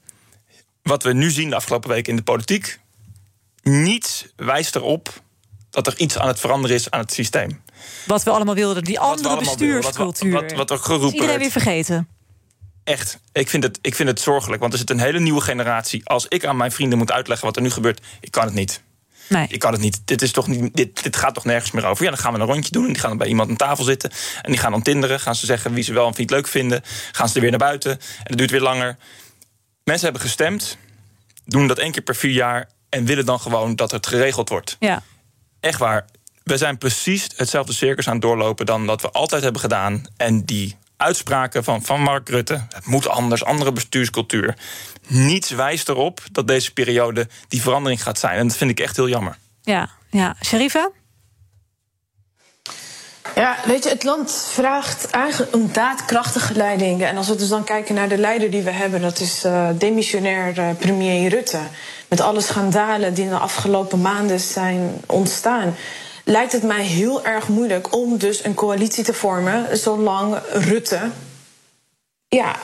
Wat 0.83 1.03
we 1.03 1.13
nu 1.13 1.31
zien 1.31 1.49
de 1.49 1.55
afgelopen 1.55 1.89
weken 1.89 2.09
in 2.09 2.15
de 2.15 2.23
politiek 2.23 2.79
niets 3.69 4.25
wijst 4.35 4.75
erop 4.75 5.09
dat 5.69 5.87
er 5.87 5.97
iets 5.97 6.17
aan 6.17 6.27
het 6.27 6.39
veranderen 6.39 6.75
is 6.75 6.91
aan 6.91 6.99
het 6.99 7.13
systeem. 7.13 7.61
Wat 8.05 8.23
we 8.23 8.29
allemaal 8.29 8.55
wilden, 8.55 8.83
die 8.83 8.99
andere 8.99 9.37
bestuurscultuur. 9.37 10.31
Wat, 10.31 10.51
wat, 10.51 10.71
er 10.71 10.77
geroepen 10.77 11.07
is 11.07 11.13
iedereen 11.13 11.39
weer 11.39 11.51
vergeten. 11.51 12.07
Echt, 12.83 13.19
ik 13.31 13.49
vind, 13.49 13.63
het, 13.63 13.79
ik 13.81 13.95
vind 13.95 14.09
het 14.09 14.19
zorgelijk. 14.19 14.61
Want 14.61 14.73
er 14.73 14.79
zit 14.79 14.89
een 14.89 14.99
hele 14.99 15.19
nieuwe 15.19 15.41
generatie. 15.41 16.05
Als 16.05 16.25
ik 16.27 16.45
aan 16.45 16.57
mijn 16.57 16.71
vrienden 16.71 16.97
moet 16.97 17.11
uitleggen 17.11 17.47
wat 17.47 17.55
er 17.55 17.61
nu 17.61 17.69
gebeurt, 17.69 18.01
ik 18.19 18.31
kan 18.31 18.45
het 18.45 18.53
niet. 18.53 18.81
Nee. 19.27 19.47
Ik 19.49 19.59
kan 19.59 19.71
het 19.71 19.81
niet. 19.81 20.01
Dit, 20.05 20.21
is 20.21 20.31
toch 20.31 20.47
niet 20.47 20.75
dit, 20.75 21.03
dit 21.03 21.15
gaat 21.15 21.33
toch 21.33 21.45
nergens 21.45 21.71
meer 21.71 21.85
over. 21.85 22.03
Ja, 22.03 22.09
dan 22.09 22.19
gaan 22.19 22.33
we 22.33 22.39
een 22.39 22.45
rondje 22.45 22.71
doen. 22.71 22.85
En 22.85 22.91
die 22.91 22.99
gaan 22.99 23.09
dan 23.09 23.17
bij 23.17 23.27
iemand 23.27 23.49
aan 23.49 23.55
tafel 23.55 23.83
zitten. 23.83 24.11
En 24.41 24.51
die 24.51 24.59
gaan 24.59 24.71
dan 24.71 24.81
tinderen. 24.81 25.19
Gaan 25.19 25.35
ze 25.35 25.45
zeggen 25.45 25.73
wie 25.73 25.83
ze 25.83 25.93
wel 25.93 26.05
of 26.05 26.17
niet 26.17 26.29
leuk 26.29 26.47
vinden. 26.47 26.81
Gaan 27.11 27.29
ze 27.29 27.35
er 27.35 27.41
weer 27.41 27.49
naar 27.49 27.59
buiten. 27.59 27.91
En 27.91 28.23
dat 28.23 28.37
duurt 28.37 28.51
weer 28.51 28.61
langer. 28.61 28.97
Mensen 29.83 30.03
hebben 30.03 30.21
gestemd. 30.21 30.77
Doen 31.45 31.67
dat 31.67 31.77
één 31.77 31.91
keer 31.91 32.03
per 32.03 32.15
vier 32.15 32.31
jaar 32.31 32.69
en 32.95 33.05
willen 33.05 33.25
dan 33.25 33.39
gewoon 33.39 33.75
dat 33.75 33.91
het 33.91 34.07
geregeld 34.07 34.49
wordt. 34.49 34.75
Ja. 34.79 35.03
Echt 35.59 35.79
waar. 35.79 36.05
We 36.43 36.57
zijn 36.57 36.77
precies 36.77 37.27
hetzelfde 37.35 37.73
circus 37.73 38.07
aan 38.07 38.13
het 38.13 38.21
doorlopen 38.21 38.65
dan 38.65 38.87
dat 38.87 39.01
we 39.01 39.11
altijd 39.11 39.43
hebben 39.43 39.61
gedaan. 39.61 40.03
En 40.17 40.45
die 40.45 40.75
uitspraken 40.97 41.63
van, 41.63 41.83
van 41.83 42.01
Mark 42.01 42.29
Rutte, 42.29 42.65
het 42.69 42.85
moet 42.85 43.07
anders, 43.07 43.43
andere 43.43 43.71
bestuurscultuur. 43.71 44.55
Niets 45.07 45.49
wijst 45.49 45.89
erop 45.89 46.21
dat 46.31 46.47
deze 46.47 46.73
periode 46.73 47.27
die 47.47 47.61
verandering 47.61 48.03
gaat 48.03 48.19
zijn. 48.19 48.37
En 48.37 48.47
dat 48.47 48.57
vind 48.57 48.71
ik 48.71 48.79
echt 48.79 48.95
heel 48.95 49.09
jammer. 49.09 49.37
Ja, 49.61 49.89
ja. 50.09 50.35
Sherifa? 50.43 50.89
Ja, 53.35 53.57
weet 53.65 53.83
je, 53.83 53.89
het 53.89 54.03
land 54.03 54.47
vraagt 54.51 55.09
eigenlijk 55.09 55.53
een 55.53 55.73
daadkrachtige 55.73 56.53
leiding. 56.53 57.03
En 57.03 57.17
als 57.17 57.27
we 57.27 57.35
dus 57.35 57.49
dan 57.49 57.63
kijken 57.63 57.95
naar 57.95 58.09
de 58.09 58.17
leider 58.17 58.51
die 58.51 58.61
we 58.61 58.71
hebben, 58.71 59.01
dat 59.01 59.19
is 59.19 59.45
uh, 59.45 59.69
demissionair 59.77 60.57
uh, 60.57 60.69
premier 60.79 61.29
Rutte 61.29 61.59
met 62.07 62.21
alle 62.21 62.41
schandalen 62.41 63.13
die 63.13 63.23
in 63.23 63.29
de 63.29 63.37
afgelopen 63.37 64.01
maanden 64.01 64.39
zijn 64.39 65.01
ontstaan, 65.05 65.75
lijkt 66.23 66.51
het 66.51 66.63
mij 66.63 66.83
heel 66.83 67.25
erg 67.25 67.47
moeilijk 67.47 67.95
om 67.95 68.17
dus 68.17 68.43
een 68.43 68.53
coalitie 68.53 69.03
te 69.03 69.13
vormen 69.13 69.77
zolang 69.77 70.37
Rutte 70.51 71.09
ja, 72.27 72.55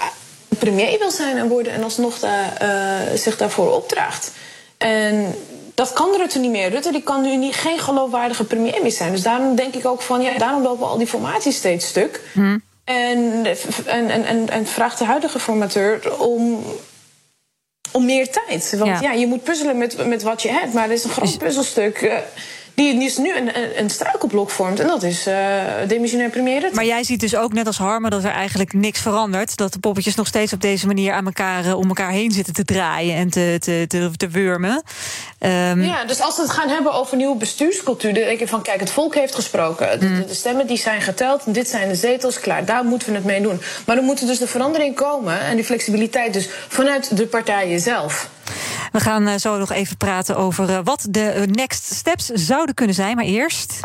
premier 0.59 0.99
wil 0.99 1.11
zijn 1.11 1.37
en 1.37 1.47
worden 1.47 1.73
en 1.73 1.83
alsnog 1.83 2.19
da, 2.19 2.61
uh, 2.61 3.17
zich 3.17 3.37
daarvoor 3.37 3.71
opdraagt. 3.71 4.31
En 4.77 5.35
dat 5.75 5.93
kan 5.93 6.15
Rutte 6.17 6.39
niet 6.39 6.51
meer. 6.51 6.69
Rutte 6.69 6.91
die 6.91 7.03
kan 7.03 7.21
nu 7.21 7.35
niet, 7.35 7.55
geen 7.55 7.79
geloofwaardige 7.79 8.43
premier 8.43 8.81
meer 8.81 8.91
zijn. 8.91 9.11
Dus 9.11 9.21
daarom 9.21 9.55
denk 9.55 9.75
ik 9.75 9.85
ook 9.85 10.01
van, 10.01 10.21
ja, 10.21 10.37
daarom 10.37 10.63
lopen 10.63 10.87
al 10.87 10.97
die 10.97 11.07
formaties 11.07 11.55
steeds 11.55 11.87
stuk. 11.87 12.21
Hmm. 12.33 12.61
En, 12.83 13.45
en, 13.85 14.09
en, 14.09 14.49
en, 14.49 14.65
vraagt 14.65 14.97
de 14.97 15.05
huidige 15.05 15.39
formateur 15.39 16.19
om 16.19 16.63
om 17.91 18.05
meer 18.05 18.29
tijd. 18.29 18.75
Want 18.77 18.99
ja. 18.99 19.11
je 19.11 19.27
moet 19.27 19.43
puzzelen 19.43 19.77
met, 19.77 20.07
met 20.07 20.23
wat 20.23 20.41
je 20.41 20.49
hebt. 20.49 20.73
Maar 20.73 20.83
er 20.83 20.91
is 20.91 21.03
een 21.03 21.09
groot 21.09 21.37
puzzelstuk 21.37 22.23
die 22.81 22.99
dus 22.99 23.17
nu 23.17 23.35
een, 23.35 23.57
een, 23.57 23.79
een 23.79 23.89
struikelblok 23.89 24.49
vormt. 24.49 24.79
En 24.79 24.87
dat 24.87 25.03
is 25.03 25.27
uh, 25.27 25.35
demissionair 25.87 26.29
premier 26.29 26.69
Maar 26.73 26.85
jij 26.85 27.03
ziet 27.03 27.19
dus 27.19 27.35
ook, 27.35 27.53
net 27.53 27.67
als 27.67 27.77
Harmen, 27.77 28.11
dat 28.11 28.23
er 28.23 28.31
eigenlijk 28.31 28.73
niks 28.73 28.99
verandert. 28.99 29.57
Dat 29.57 29.73
de 29.73 29.79
poppetjes 29.79 30.15
nog 30.15 30.27
steeds 30.27 30.53
op 30.53 30.61
deze 30.61 30.87
manier 30.87 31.13
aan 31.13 31.25
elkaar, 31.25 31.65
uh, 31.65 31.77
om 31.77 31.87
elkaar 31.87 32.11
heen 32.11 32.31
zitten 32.31 32.53
te 32.53 32.65
draaien 32.65 33.15
en 33.15 33.29
te, 33.29 33.55
te, 33.59 33.85
te, 33.87 34.11
te 34.17 34.27
wurmen. 34.27 34.83
Um... 35.39 35.83
Ja, 35.83 36.05
dus 36.05 36.21
als 36.21 36.35
we 36.35 36.41
het 36.41 36.51
gaan 36.51 36.69
hebben 36.69 36.93
over 36.93 37.17
nieuwe 37.17 37.35
bestuurscultuur, 37.37 38.13
dan 38.13 38.23
denk 38.23 38.39
ik 38.39 38.47
van 38.47 38.61
kijk, 38.61 38.79
het 38.79 38.91
volk 38.91 39.15
heeft 39.15 39.35
gesproken. 39.35 39.99
De, 39.99 40.09
Mm. 40.11 40.27
de, 40.27 40.33
stemmen 40.33 40.67
die 40.67 40.77
zijn 40.77 41.01
geteld 41.01 41.43
en 41.45 41.51
dit 41.51 41.67
zijn 41.69 41.87
de 41.87 41.95
zetels, 41.95 42.39
klaar, 42.39 42.65
daar 42.65 42.83
moeten 42.83 43.09
we 43.09 43.15
het 43.15 43.25
mee 43.25 43.41
doen. 43.41 43.61
Maar 43.85 43.95
dan 43.95 44.05
moet 44.05 44.21
er 44.21 44.27
dus 44.27 44.39
de 44.39 44.47
verandering 44.47 44.95
komen 44.95 45.39
en 45.39 45.55
die 45.55 45.65
flexibiliteit 45.65 46.33
dus 46.33 46.49
vanuit 46.67 47.17
de 47.17 47.27
partijen 47.27 47.79
zelf. 47.79 48.29
We 48.91 48.99
gaan 48.99 49.27
uh, 49.27 49.35
zo 49.35 49.57
nog 49.57 49.71
even 49.71 49.97
praten 49.97 50.37
over 50.37 50.69
uh, 50.69 50.79
wat 50.83 51.07
de 51.09 51.47
next 51.51 51.93
steps 51.93 52.25
zouden 52.25 52.75
kunnen 52.75 52.95
zijn. 52.95 53.15
Maar 53.15 53.25
eerst. 53.25 53.79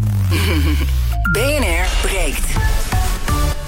BNR 1.33 1.87
breekt. 2.03 2.96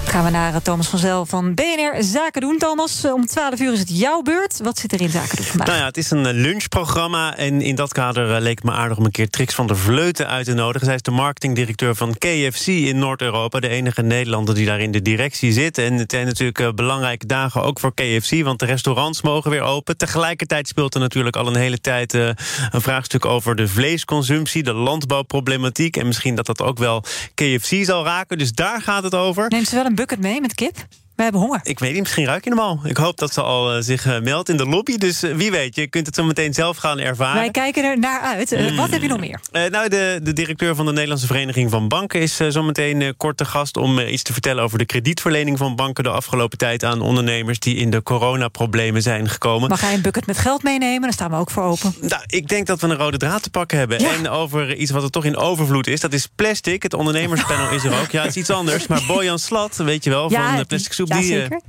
Gaan 0.09 0.23
we 0.23 0.29
naar 0.29 0.61
Thomas 0.61 0.87
van 0.87 0.99
Zel 0.99 1.25
van 1.25 1.53
BNR 1.53 2.03
Zaken 2.03 2.41
doen. 2.41 2.57
Thomas, 2.57 3.05
om 3.05 3.25
12 3.25 3.59
uur 3.59 3.73
is 3.73 3.79
het 3.79 3.99
jouw 3.99 4.21
beurt. 4.21 4.59
Wat 4.63 4.77
zit 4.77 4.93
er 4.93 5.01
in 5.01 5.09
Zaken 5.09 5.35
doen 5.35 5.45
vandaag? 5.45 5.67
Nou 5.67 5.79
ja, 5.79 5.85
het 5.85 5.97
is 5.97 6.11
een 6.11 6.33
lunchprogramma. 6.33 7.37
En 7.37 7.61
in 7.61 7.75
dat 7.75 7.93
kader 7.93 8.41
leek 8.41 8.55
het 8.55 8.63
me 8.63 8.71
aardig 8.71 8.97
om 8.97 9.05
een 9.05 9.11
keer 9.11 9.29
Trix 9.29 9.53
van 9.53 9.67
der 9.67 9.77
Vleuten 9.77 10.27
uit 10.27 10.45
te 10.45 10.53
nodigen. 10.53 10.85
Zij 10.85 10.95
is 10.95 11.01
de 11.01 11.11
marketingdirecteur 11.11 11.95
van 11.95 12.13
KFC 12.17 12.67
in 12.67 12.99
Noord-Europa. 12.99 13.59
De 13.59 13.67
enige 13.67 14.01
Nederlander 14.01 14.55
die 14.55 14.65
daar 14.65 14.79
in 14.79 14.91
de 14.91 15.01
directie 15.01 15.51
zit. 15.51 15.77
En 15.77 15.93
het 15.93 16.11
zijn 16.11 16.25
natuurlijk 16.25 16.75
belangrijke 16.75 17.25
dagen 17.25 17.63
ook 17.63 17.79
voor 17.79 17.93
KFC. 17.93 18.43
Want 18.43 18.59
de 18.59 18.65
restaurants 18.65 19.21
mogen 19.21 19.51
weer 19.51 19.61
open. 19.61 19.97
Tegelijkertijd 19.97 20.67
speelt 20.67 20.93
er 20.93 20.99
natuurlijk 20.99 21.35
al 21.35 21.47
een 21.47 21.55
hele 21.55 21.79
tijd 21.79 22.13
een 22.13 22.35
vraagstuk 22.71 23.25
over 23.25 23.55
de 23.55 23.67
vleesconsumptie. 23.67 24.63
De 24.63 24.73
landbouwproblematiek. 24.73 25.97
En 25.97 26.05
misschien 26.07 26.35
dat 26.35 26.45
dat 26.45 26.61
ook 26.61 26.77
wel 26.77 27.03
KFC 27.35 27.75
zal 27.81 28.03
raken. 28.03 28.37
Dus 28.37 28.51
daar 28.51 28.81
gaat 28.81 29.03
het 29.03 29.15
over. 29.15 29.45
Neemt 29.49 29.67
ze 29.67 29.75
wel 29.75 29.85
een 29.85 29.97
bucket 29.99 30.19
mee 30.19 30.41
met 30.41 30.55
kip? 30.55 30.87
We 31.19 31.25
hebben 31.25 31.41
honger. 31.43 31.59
Ik 31.63 31.79
weet 31.79 31.91
niet, 31.91 31.99
misschien 32.01 32.25
ruik 32.25 32.43
je 32.43 32.49
hem 32.49 32.59
al. 32.59 32.79
Ik 32.83 32.97
hoop 32.97 33.17
dat 33.17 33.33
ze 33.33 33.41
al 33.41 33.75
uh, 33.75 33.81
zich 33.83 34.05
uh, 34.05 34.19
meldt 34.19 34.49
in 34.49 34.57
de 34.57 34.65
lobby. 34.65 34.97
Dus 34.97 35.23
uh, 35.23 35.35
wie 35.35 35.51
weet, 35.51 35.75
je 35.75 35.87
kunt 35.87 36.05
het 36.05 36.15
zo 36.15 36.23
meteen 36.23 36.53
zelf 36.53 36.77
gaan 36.77 36.99
ervaren. 36.99 37.41
Wij 37.41 37.51
kijken 37.51 37.83
er 37.83 37.99
naar 37.99 38.21
uit. 38.21 38.51
Mm. 38.51 38.75
Wat 38.75 38.89
heb 38.89 39.01
je 39.01 39.07
nog 39.07 39.19
meer? 39.19 39.39
nou, 39.51 39.89
de, 39.89 40.19
de, 40.23 40.33
directeur 40.33 40.75
van 40.75 40.85
de 40.85 40.91
Nederlandse 40.91 41.27
Vereniging 41.27 41.69
van 41.69 41.87
Banken... 41.87 42.21
is 42.21 42.35
zo 42.35 42.63
meteen 42.63 43.13
kort 43.17 43.37
te 43.37 43.45
gast 43.45 43.77
om 43.77 43.99
iets 43.99 44.23
te 44.23 44.33
vertellen... 44.33 44.63
over 44.63 44.77
de 44.77 44.85
kredietverlening 44.85 45.57
van 45.57 45.75
banken 45.75 46.03
de 46.03 46.09
afgelopen 46.09 46.57
tijd... 46.57 46.83
aan 46.83 47.01
ondernemers 47.01 47.59
die 47.59 47.75
in 47.75 47.89
de 47.89 48.03
coronaproblemen 48.03 49.01
zijn 49.01 49.29
gekomen. 49.29 49.69
Mag 49.69 49.81
hij 49.81 49.93
een 49.93 50.01
bucket 50.01 50.25
met 50.25 50.37
geld 50.37 50.63
meenemen? 50.63 51.01
Daar 51.01 51.13
staan 51.13 51.29
we 51.29 51.35
ook 51.35 51.51
voor 51.51 51.63
open. 51.63 51.93
Nou, 52.01 52.23
ik 52.25 52.47
denk 52.47 52.67
dat 52.67 52.81
we 52.81 52.87
een 52.87 52.97
rode 52.97 53.17
draad 53.17 53.43
te 53.43 53.49
pakken 53.49 53.77
hebben. 53.77 53.99
Ja. 53.99 54.13
En 54.13 54.29
over 54.29 54.75
iets 54.75 54.91
wat 54.91 55.03
er 55.03 55.09
toch 55.09 55.25
in 55.25 55.37
overvloed 55.37 55.87
is. 55.87 55.99
Dat 55.99 56.13
is 56.13 56.27
plastic. 56.35 56.83
Het 56.83 56.93
ondernemerspanel 56.93 57.69
is 57.69 57.83
er 57.83 58.01
ook. 58.01 58.11
Ja, 58.11 58.21
het 58.21 58.29
is 58.29 58.37
iets 58.37 58.49
anders. 58.49 58.87
Maar 58.87 59.01
Bojan 59.07 59.39
Slat, 59.39 59.75
weet 59.75 60.03
je 60.03 60.09
wel, 60.09 60.31
ja, 60.31 60.55
van 60.55 60.65
Plastic 60.65 60.93
Soep... 60.93 61.07
Ja, 61.09 61.19
die, 61.19 61.27
zeker. 61.27 61.61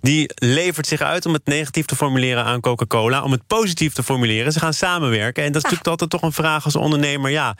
Die 0.00 0.30
levert 0.34 0.86
zich 0.86 1.00
uit 1.00 1.26
om 1.26 1.32
het 1.32 1.46
negatief 1.46 1.86
te 1.86 1.96
formuleren 1.96 2.44
aan 2.44 2.60
Coca-Cola. 2.60 3.22
Om 3.22 3.32
het 3.32 3.46
positief 3.46 3.92
te 3.92 4.02
formuleren. 4.02 4.52
Ze 4.52 4.58
gaan 4.58 4.74
samenwerken. 4.74 5.44
En 5.44 5.52
dat 5.52 5.64
is 5.64 5.70
ah. 5.70 5.70
natuurlijk 5.70 5.88
altijd 5.88 6.10
toch 6.10 6.22
een 6.22 6.44
vraag 6.44 6.64
als 6.64 6.76
ondernemer. 6.76 7.30
Ja, 7.30 7.56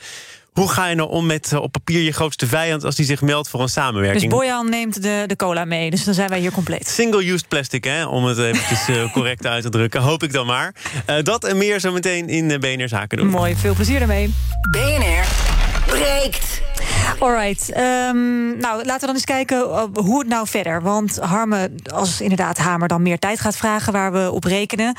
hoe 0.52 0.68
ga 0.68 0.86
je 0.86 0.94
nou 0.94 1.10
om 1.10 1.26
met 1.26 1.50
uh, 1.52 1.60
op 1.60 1.72
papier 1.72 2.00
je 2.00 2.12
grootste 2.12 2.46
vijand 2.46 2.84
als 2.84 2.94
die 2.94 3.06
zich 3.06 3.20
meldt 3.20 3.48
voor 3.48 3.60
een 3.60 3.68
samenwerking? 3.68 4.30
Dus 4.30 4.38
Bojan 4.38 4.70
neemt 4.70 5.02
de, 5.02 5.24
de 5.26 5.36
cola 5.36 5.64
mee, 5.64 5.90
dus 5.90 6.04
dan 6.04 6.14
zijn 6.14 6.28
wij 6.28 6.38
hier 6.38 6.52
compleet. 6.52 6.88
Single-used 6.88 7.48
plastic, 7.48 7.84
hè, 7.84 8.04
om 8.04 8.24
het 8.24 8.38
eventjes 8.38 8.88
uh, 8.88 9.12
correct 9.16 9.46
uit 9.46 9.62
te 9.62 9.68
drukken. 9.68 10.00
Hoop 10.00 10.22
ik 10.22 10.32
dan 10.32 10.46
maar. 10.46 10.74
Uh, 11.10 11.16
dat 11.22 11.44
en 11.44 11.56
meer 11.56 11.80
zo 11.80 11.92
meteen 11.92 12.28
in 12.28 12.60
BNR 12.60 12.88
Zaken 12.88 13.18
doen. 13.18 13.26
Mooi, 13.26 13.56
veel 13.56 13.74
plezier 13.74 14.00
ermee. 14.00 14.34
BNR 14.70 15.24
breekt. 15.86 16.71
Alright. 17.22 17.76
Um, 17.76 18.56
nou, 18.56 18.84
laten 18.84 19.00
we 19.00 19.06
dan 19.06 19.14
eens 19.14 19.24
kijken 19.24 19.58
uh, 19.58 19.84
hoe 19.94 20.18
het 20.18 20.28
nou 20.28 20.48
verder. 20.48 20.82
Want 20.82 21.16
Harme, 21.16 21.70
als 21.94 22.20
inderdaad 22.20 22.58
Hamer 22.58 22.88
dan 22.88 23.02
meer 23.02 23.18
tijd 23.18 23.40
gaat 23.40 23.56
vragen 23.56 23.92
waar 23.92 24.12
we 24.12 24.30
op 24.32 24.44
rekenen, 24.44 24.96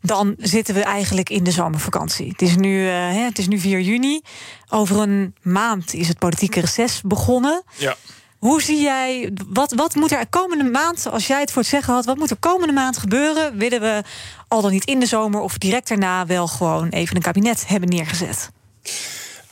dan 0.00 0.34
zitten 0.38 0.74
we 0.74 0.82
eigenlijk 0.82 1.30
in 1.30 1.44
de 1.44 1.50
zomervakantie. 1.50 2.28
Het 2.28 2.42
is 2.42 2.56
nu, 2.56 2.84
uh, 2.84 2.92
hè, 2.92 3.24
het 3.24 3.38
is 3.38 3.48
nu 3.48 3.58
4 3.58 3.80
juni. 3.80 4.20
Over 4.68 4.98
een 4.98 5.34
maand 5.42 5.94
is 5.94 6.08
het 6.08 6.18
politieke 6.18 6.60
reces 6.60 7.00
begonnen. 7.04 7.62
Ja. 7.76 7.96
Hoe 8.38 8.62
zie 8.62 8.80
jij, 8.80 9.32
wat, 9.48 9.72
wat 9.72 9.94
moet 9.94 10.12
er 10.12 10.28
komende 10.28 10.64
maand, 10.64 11.10
als 11.10 11.26
jij 11.26 11.40
het 11.40 11.50
voor 11.50 11.62
het 11.62 11.70
zeggen 11.70 11.94
had, 11.94 12.04
wat 12.04 12.16
moet 12.16 12.30
er 12.30 12.36
komende 12.36 12.72
maand 12.72 12.96
gebeuren? 12.96 13.58
Willen 13.58 13.80
we 13.80 14.02
al 14.48 14.62
dan 14.62 14.70
niet 14.70 14.84
in 14.84 15.00
de 15.00 15.06
zomer 15.06 15.40
of 15.40 15.58
direct 15.58 15.88
daarna 15.88 16.26
wel 16.26 16.46
gewoon 16.46 16.88
even 16.88 17.16
een 17.16 17.22
kabinet 17.22 17.68
hebben 17.68 17.88
neergezet? 17.88 18.50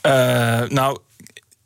Uh, 0.05 0.61
nou, 0.67 0.97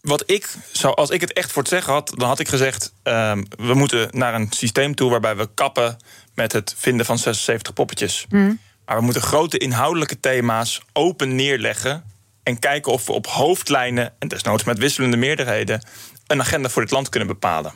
wat 0.06 0.24
ik 0.26 0.50
zou, 0.72 0.96
als 0.96 1.10
ik 1.10 1.22
het 1.22 1.34
echt 1.34 1.52
voor 1.52 1.62
het 1.62 1.72
zeggen 1.72 1.94
had, 1.94 2.12
dan 2.16 2.28
had 2.28 2.40
ik 2.40 2.48
gezegd: 2.48 2.94
uh, 3.04 3.38
we 3.50 3.74
moeten 3.74 4.08
naar 4.12 4.34
een 4.34 4.48
systeem 4.50 4.96
toe 4.96 5.10
waarbij 5.10 5.36
we 5.36 5.50
kappen 5.54 5.98
met 6.34 6.52
het 6.52 6.76
vinden 6.78 7.06
van 7.06 7.18
76 7.18 7.74
poppetjes. 7.74 8.26
Mm. 8.30 8.60
Maar 8.86 8.98
we 8.98 9.04
moeten 9.04 9.22
grote 9.22 9.58
inhoudelijke 9.58 10.20
thema's 10.20 10.82
open 10.94 11.36
neerleggen 11.36 12.04
en 12.44 12.60
kijken 12.60 12.92
of 12.92 13.06
we 13.06 13.12
op 13.12 13.28
hoofdlijnen 13.28 14.14
en 14.20 14.28
desnoods 14.28 14.64
met 14.64 14.78
wisselende 14.78 15.18
meerderheden 15.18 15.88
een 16.28 16.42
agenda 16.42 16.70
voor 16.70 16.82
dit 16.82 16.92
land 16.92 17.10
kunnen 17.10 17.30
bepalen. 17.30 17.74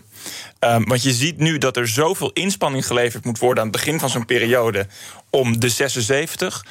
Um, 0.60 0.86
want 0.86 1.04
je 1.04 1.12
ziet 1.12 1.38
nu 1.38 1.58
dat 1.58 1.78
er 1.78 1.88
zoveel 1.88 2.32
inspanning 2.32 2.86
geleverd 2.86 3.26
moet 3.26 3.40
worden 3.40 3.64
aan 3.64 3.70
het 3.70 3.78
begin 3.78 4.00
van 4.00 4.10
zo'n 4.10 4.26
periode 4.26 4.88
om 5.30 5.60
de 5.60 5.70
76 5.70 6.66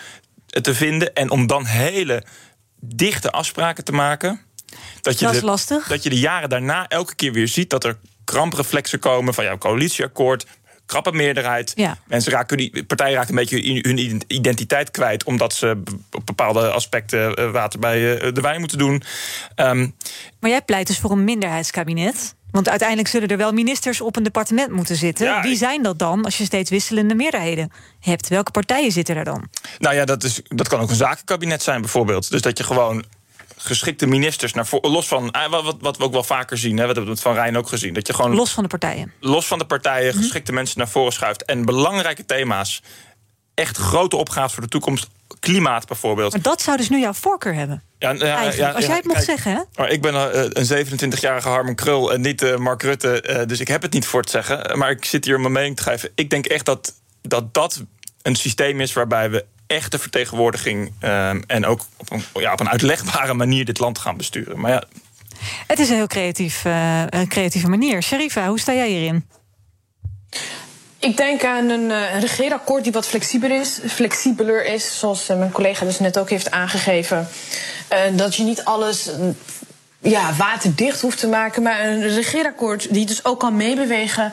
te 0.46 0.74
vinden 0.74 1.14
en 1.14 1.30
om 1.30 1.46
dan 1.46 1.64
hele 1.64 2.24
dichte 2.80 3.30
afspraken 3.30 3.84
te 3.84 3.92
maken. 3.92 4.40
Dat, 5.00 5.18
je 5.18 5.24
dat 5.24 5.34
is 5.34 5.40
de, 5.40 5.46
lastig. 5.46 5.88
Dat 5.88 6.02
je 6.02 6.10
de 6.10 6.18
jaren 6.18 6.48
daarna 6.48 6.88
elke 6.88 7.14
keer 7.14 7.32
weer 7.32 7.48
ziet 7.48 7.70
dat 7.70 7.84
er 7.84 7.98
krampreflexen 8.24 8.98
komen 8.98 9.34
van 9.34 9.44
jouw 9.44 9.58
coalitieakkoord. 9.58 10.46
Krappe 10.86 11.12
meerderheid. 11.12 11.72
Ja. 11.74 11.98
Mensen 12.06 12.32
raken, 12.32 12.56
die 12.56 12.84
partijen 12.84 13.14
raken 13.14 13.30
een 13.30 13.46
beetje 13.46 13.80
hun 13.82 14.22
identiteit 14.26 14.90
kwijt. 14.90 15.24
omdat 15.24 15.54
ze 15.54 15.82
op 16.10 16.26
bepaalde 16.26 16.70
aspecten 16.70 17.52
water 17.52 17.78
bij 17.78 17.98
de 18.32 18.40
wijn 18.40 18.60
moeten 18.60 18.78
doen. 18.78 19.02
Um, 19.56 19.94
maar 20.40 20.50
jij 20.50 20.62
pleit 20.62 20.86
dus 20.86 20.98
voor 20.98 21.10
een 21.10 21.24
minderheidskabinet. 21.24 22.34
Want 22.50 22.68
uiteindelijk 22.68 23.08
zullen 23.08 23.28
er 23.28 23.36
wel 23.36 23.52
ministers 23.52 24.00
op 24.00 24.16
een 24.16 24.22
departement 24.22 24.70
moeten 24.70 24.96
zitten. 24.96 25.26
Ja, 25.26 25.42
Wie 25.42 25.56
zijn 25.56 25.82
dat 25.82 25.98
dan 25.98 26.24
als 26.24 26.38
je 26.38 26.44
steeds 26.44 26.70
wisselende 26.70 27.14
meerderheden 27.14 27.72
hebt? 28.00 28.28
Welke 28.28 28.50
partijen 28.50 28.92
zitten 28.92 29.16
er 29.16 29.24
dan? 29.24 29.48
Nou 29.78 29.94
ja, 29.94 30.04
dat, 30.04 30.24
is, 30.24 30.40
dat 30.44 30.68
kan 30.68 30.80
ook 30.80 30.90
een 30.90 30.96
zakenkabinet 30.96 31.62
zijn 31.62 31.80
bijvoorbeeld. 31.80 32.30
Dus 32.30 32.40
dat 32.40 32.58
je 32.58 32.64
gewoon 32.64 33.04
geschikte 33.58 34.06
ministers 34.06 34.52
naar 34.52 34.66
voren. 34.66 34.90
Los 34.90 35.08
van 35.08 35.34
wat, 35.50 35.76
wat 35.80 35.96
we 35.96 36.04
ook 36.04 36.12
wel 36.12 36.22
vaker 36.24 36.58
zien. 36.58 36.76
Hè, 36.76 36.86
we 36.86 36.92
hebben 36.92 37.06
het 37.12 37.20
van 37.20 37.34
Rijn 37.34 37.56
ook 37.56 37.68
gezien. 37.68 37.94
Dat 37.94 38.06
je 38.06 38.14
gewoon. 38.14 38.34
Los 38.34 38.50
van 38.52 38.62
de 38.62 38.68
partijen. 38.68 39.12
Los 39.20 39.46
van 39.46 39.58
de 39.58 39.64
partijen, 39.66 40.14
Mhm. 40.14 40.22
geschikte 40.22 40.52
mensen 40.52 40.78
naar 40.78 40.88
voren 40.88 41.12
schuift. 41.12 41.44
En 41.44 41.64
belangrijke 41.64 42.24
thema's. 42.24 42.82
Echt 43.54 43.76
grote 43.76 44.16
opgaves 44.16 44.52
voor 44.52 44.62
de 44.62 44.68
toekomst. 44.68 45.08
Klimaat 45.40 45.86
bijvoorbeeld. 45.86 46.32
Maar 46.32 46.42
dat 46.42 46.62
zou 46.62 46.76
dus 46.76 46.88
nu 46.88 47.00
jouw 47.00 47.12
voorkeur 47.12 47.54
hebben. 47.54 47.82
Ja, 47.98 48.10
ja, 48.12 48.42
ja, 48.52 48.70
als 48.70 48.86
jij 48.86 48.96
het 48.96 49.04
mocht 49.04 49.24
zeggen, 49.24 49.52
hè? 49.52 49.60
Maar 49.74 49.90
ik 49.90 50.02
ben 50.02 50.14
uh, 50.14 50.28
een 50.32 50.66
27-jarige 50.86 51.48
Harmen 51.48 51.74
Krul 51.74 52.12
en 52.12 52.20
niet 52.20 52.42
uh, 52.42 52.56
Mark 52.56 52.82
Rutte. 52.82 53.24
Uh, 53.30 53.46
dus 53.46 53.60
ik 53.60 53.68
heb 53.68 53.82
het 53.82 53.92
niet 53.92 54.06
voor 54.06 54.22
te 54.22 54.30
zeggen. 54.30 54.78
Maar 54.78 54.90
ik 54.90 55.04
zit 55.04 55.24
hier 55.24 55.34
om 55.34 55.40
mijn 55.40 55.52
mening 55.52 55.76
te 55.76 55.82
geven. 55.82 56.10
Ik 56.14 56.30
denk 56.30 56.46
echt 56.46 56.64
dat 56.64 56.94
dat, 57.22 57.54
dat 57.54 57.82
een 58.22 58.36
systeem 58.36 58.80
is 58.80 58.92
waarbij 58.92 59.30
we 59.30 59.44
echte 59.68 59.98
vertegenwoordiging 59.98 60.92
um, 61.00 61.44
en 61.46 61.66
ook 61.66 61.80
op 61.96 62.10
een, 62.10 62.22
ja, 62.34 62.52
op 62.52 62.60
een 62.60 62.68
uitlegbare 62.68 63.34
manier 63.34 63.64
dit 63.64 63.78
land 63.78 63.98
gaan 63.98 64.16
besturen. 64.16 64.60
Maar 64.60 64.70
ja. 64.70 64.84
Het 65.66 65.78
is 65.78 65.88
een 65.88 65.96
heel 65.96 66.06
creatief, 66.06 66.64
uh, 66.64 67.02
een 67.06 67.28
creatieve 67.28 67.68
manier. 67.68 68.02
Sharifa, 68.02 68.48
hoe 68.48 68.60
sta 68.60 68.72
jij 68.72 68.88
hierin? 68.88 69.26
Ik 70.98 71.16
denk 71.16 71.44
aan 71.44 71.68
een, 71.68 71.90
uh, 71.90 72.14
een 72.14 72.20
regeerakkoord 72.20 72.82
die 72.82 72.92
wat 72.92 73.06
flexibeler 73.06 73.60
is, 73.60 73.80
flexibeler 73.86 74.66
is 74.66 74.98
zoals 74.98 75.30
uh, 75.30 75.38
mijn 75.38 75.50
collega 75.50 75.84
dus 75.84 75.98
net 75.98 76.18
ook 76.18 76.30
heeft 76.30 76.50
aangegeven. 76.50 77.28
dat 78.16 78.34
je 78.34 78.42
niet 78.42 78.64
alles 78.64 79.10
ja, 80.00 80.34
waterdicht 80.34 81.00
hoeft 81.00 81.18
te 81.18 81.28
maken, 81.28 81.62
maar 81.62 81.84
een 81.84 82.08
regeerakkoord 82.08 82.94
die 82.94 83.06
dus 83.06 83.24
ook 83.24 83.40
kan 83.40 83.56
meebewegen 83.56 84.32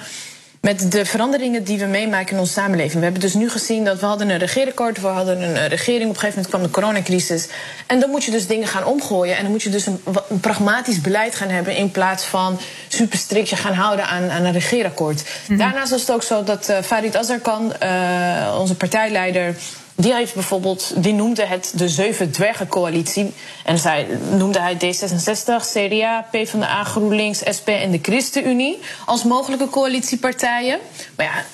met 0.65 0.91
de 0.91 1.05
veranderingen 1.05 1.63
die 1.63 1.79
we 1.79 1.85
meemaken 1.85 2.33
in 2.33 2.39
onze 2.39 2.53
samenleving. 2.53 2.93
We 2.93 3.03
hebben 3.03 3.21
dus 3.21 3.33
nu 3.33 3.49
gezien 3.49 3.85
dat 3.85 3.99
we 3.99 4.05
hadden 4.05 4.29
een 4.29 4.37
regeerakkoord, 4.37 5.01
we 5.01 5.07
hadden 5.07 5.41
een 5.41 5.67
regering, 5.67 6.09
op 6.09 6.13
een 6.15 6.19
gegeven 6.19 6.41
moment 6.41 6.47
kwam 6.47 6.61
de 6.63 6.69
coronacrisis. 6.69 7.47
En 7.85 7.99
dan 7.99 8.09
moet 8.09 8.23
je 8.23 8.31
dus 8.31 8.47
dingen 8.47 8.67
gaan 8.67 8.85
omgooien 8.85 9.35
en 9.35 9.41
dan 9.41 9.51
moet 9.51 9.63
je 9.63 9.69
dus 9.69 9.85
een, 9.85 10.01
een 10.29 10.39
pragmatisch 10.39 11.01
beleid 11.01 11.35
gaan 11.35 11.49
hebben 11.49 11.75
in 11.75 11.91
plaats 11.91 12.23
van 12.23 12.59
super 12.87 13.17
strikt 13.17 13.49
je 13.49 13.55
gaan 13.55 13.73
houden 13.73 14.05
aan, 14.05 14.29
aan 14.29 14.43
een 14.43 14.51
regeerakkoord. 14.51 15.23
Mm-hmm. 15.23 15.57
Daarnaast 15.57 15.91
is 15.91 16.01
het 16.01 16.11
ook 16.11 16.23
zo 16.23 16.43
dat 16.43 16.69
uh, 16.69 16.77
Farid 16.81 17.17
Azarkan, 17.17 17.73
uh, 17.83 18.57
onze 18.59 18.75
partijleider, 18.75 19.55
die 19.95 20.13
heeft 20.13 20.33
bijvoorbeeld, 20.33 21.03
die 21.03 21.13
noemde 21.13 21.45
het 21.45 21.71
de 21.75 21.89
zeven 21.89 22.31
dwergencoalitie. 22.31 23.33
En 23.63 23.79
zij 23.79 24.07
noemde 24.31 24.59
hij 24.59 24.75
D66, 24.75 25.69
CDA, 25.71 26.27
PvdA, 26.31 26.83
GroenLinks, 26.83 27.41
SP 27.57 27.67
en 27.67 27.91
de 27.91 27.99
ChristenUnie 28.01 28.79
als 29.05 29.23
mogelijke 29.23 29.69
coalitiepartijen. 29.69 30.79
Maar 31.15 31.25
ja, 31.25 31.45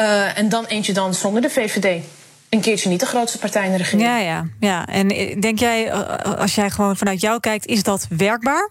uh, 0.00 0.38
en 0.38 0.48
dan 0.48 0.64
eentje 0.64 0.92
dan 0.92 1.14
zonder 1.14 1.42
de 1.42 1.50
VVD. 1.50 2.04
een 2.48 2.60
keertje 2.60 2.88
niet 2.88 3.00
de 3.00 3.06
grootste 3.06 3.38
partij 3.38 3.64
in 3.64 3.70
de 3.70 3.76
regering. 3.76 4.02
Ja, 4.02 4.18
ja, 4.18 4.46
ja. 4.60 4.86
En 4.86 5.10
eh, 5.10 5.40
denk 5.40 5.58
jij, 5.58 5.90
eh, 5.90 6.38
als 6.38 6.54
jij 6.54 6.70
gewoon 6.70 6.96
vanuit 6.96 7.20
jou 7.20 7.40
kijkt, 7.40 7.66
is 7.66 7.82
dat 7.82 8.06
werkbaar? 8.08 8.70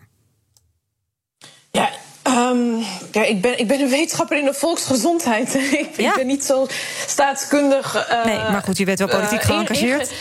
Ja, 1.72 1.89
Um, 2.33 2.83
ja, 3.11 3.23
ik 3.23 3.41
ben, 3.41 3.59
ik 3.59 3.67
ben 3.67 3.81
een 3.81 3.89
wetenschapper 3.89 4.37
in 4.37 4.45
de 4.45 4.53
volksgezondheid. 4.53 5.55
ik, 5.81 5.89
ja. 5.97 6.15
ben 6.15 6.27
niet 6.27 6.45
zo 6.45 6.67
staatskundig. 7.07 8.09
Uh, 8.11 8.25
nee, 8.25 8.37
maar 8.37 8.61
goed, 8.65 8.77
je 8.77 8.85
bent 8.85 8.99
wel 8.99 9.07
politiek 9.07 9.41
uh, 9.41 9.45
geëngageerd. 9.45 10.11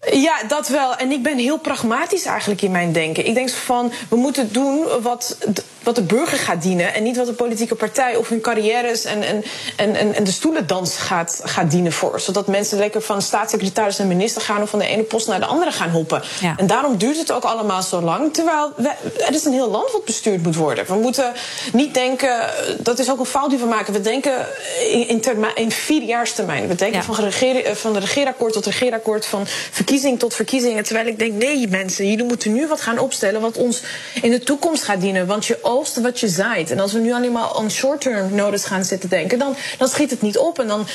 Ja, 0.00 0.42
dat 0.48 0.68
wel. 0.68 0.96
En 0.96 1.10
ik 1.10 1.22
ben 1.22 1.38
heel 1.38 1.58
pragmatisch 1.58 2.24
eigenlijk 2.24 2.62
in 2.62 2.70
mijn 2.70 2.92
denken. 2.92 3.26
Ik 3.26 3.34
denk 3.34 3.50
van, 3.50 3.92
we 4.08 4.16
moeten 4.16 4.52
doen 4.52 4.86
wat, 5.02 5.36
wat 5.82 5.94
de 5.94 6.02
burger 6.02 6.38
gaat 6.38 6.62
dienen... 6.62 6.94
en 6.94 7.02
niet 7.02 7.16
wat 7.16 7.26
de 7.26 7.32
politieke 7.32 7.74
partij 7.74 8.16
of 8.16 8.28
hun 8.28 8.40
carrières 8.40 9.04
en, 9.04 9.22
en, 9.22 9.44
en, 9.76 10.14
en 10.14 10.24
de 10.24 10.30
stoelendans 10.30 10.96
gaat, 10.96 11.40
gaat 11.44 11.70
dienen 11.70 11.92
voor. 11.92 12.20
Zodat 12.20 12.46
mensen 12.46 12.78
lekker 12.78 13.02
van 13.02 13.22
staatssecretaris 13.22 13.96
naar 13.96 14.06
minister 14.06 14.42
gaan... 14.42 14.62
of 14.62 14.70
van 14.70 14.78
de 14.78 14.86
ene 14.86 15.02
post 15.02 15.26
naar 15.26 15.40
de 15.40 15.46
andere 15.46 15.72
gaan 15.72 15.90
hoppen. 15.90 16.22
Ja. 16.40 16.54
En 16.56 16.66
daarom 16.66 16.96
duurt 16.96 17.18
het 17.18 17.32
ook 17.32 17.44
allemaal 17.44 17.82
zo 17.82 18.00
lang. 18.00 18.34
Terwijl 18.34 18.72
we, 18.76 18.88
er 19.26 19.34
is 19.34 19.44
een 19.44 19.52
heel 19.52 19.70
land 19.70 19.92
wat 19.92 20.04
bestuurd 20.04 20.42
moet 20.42 20.56
worden. 20.56 20.86
We 20.86 20.94
moeten 20.94 21.32
niet 21.72 21.94
denken, 21.94 22.50
dat 22.78 22.98
is 22.98 23.10
ook 23.10 23.18
een 23.18 23.26
fout 23.26 23.50
die 23.50 23.58
we 23.58 23.66
maken... 23.66 23.92
we 23.92 24.00
denken 24.00 24.46
in, 24.90 25.08
in, 25.08 25.46
in 25.54 25.70
vierjaarstermijn. 25.70 26.68
We 26.68 26.74
denken 26.74 26.98
ja. 26.98 27.04
van, 27.04 27.14
regeer, 27.14 27.76
van 27.76 27.92
de 27.92 27.98
regeerakkoord 27.98 28.52
tot 28.52 28.66
regeerakkoord... 28.66 29.26
van 29.26 29.46
verkiezing 29.88 30.18
tot 30.18 30.34
verkiezingen. 30.34 30.84
Terwijl 30.84 31.06
ik 31.06 31.18
denk, 31.18 31.32
nee 31.32 31.68
mensen, 31.68 32.08
jullie 32.08 32.24
moeten 32.24 32.52
nu 32.52 32.66
wat 32.66 32.80
gaan 32.80 32.98
opstellen... 32.98 33.40
wat 33.40 33.56
ons 33.56 33.82
in 34.22 34.30
de 34.30 34.40
toekomst 34.40 34.82
gaat 34.82 35.00
dienen. 35.00 35.26
Want 35.26 35.46
je 35.46 35.58
oogst 35.62 36.00
wat 36.00 36.20
je 36.20 36.28
zaait. 36.28 36.70
En 36.70 36.80
als 36.80 36.92
we 36.92 36.98
nu 36.98 37.12
alleen 37.12 37.32
maar 37.32 37.52
aan 37.56 37.70
short-term 37.70 38.34
notice 38.34 38.66
gaan 38.66 38.84
zitten 38.84 39.08
denken... 39.08 39.38
Dan, 39.38 39.56
dan 39.78 39.88
schiet 39.88 40.10
het 40.10 40.22
niet 40.22 40.38
op. 40.38 40.58
En 40.58 40.66
dan, 40.66 40.86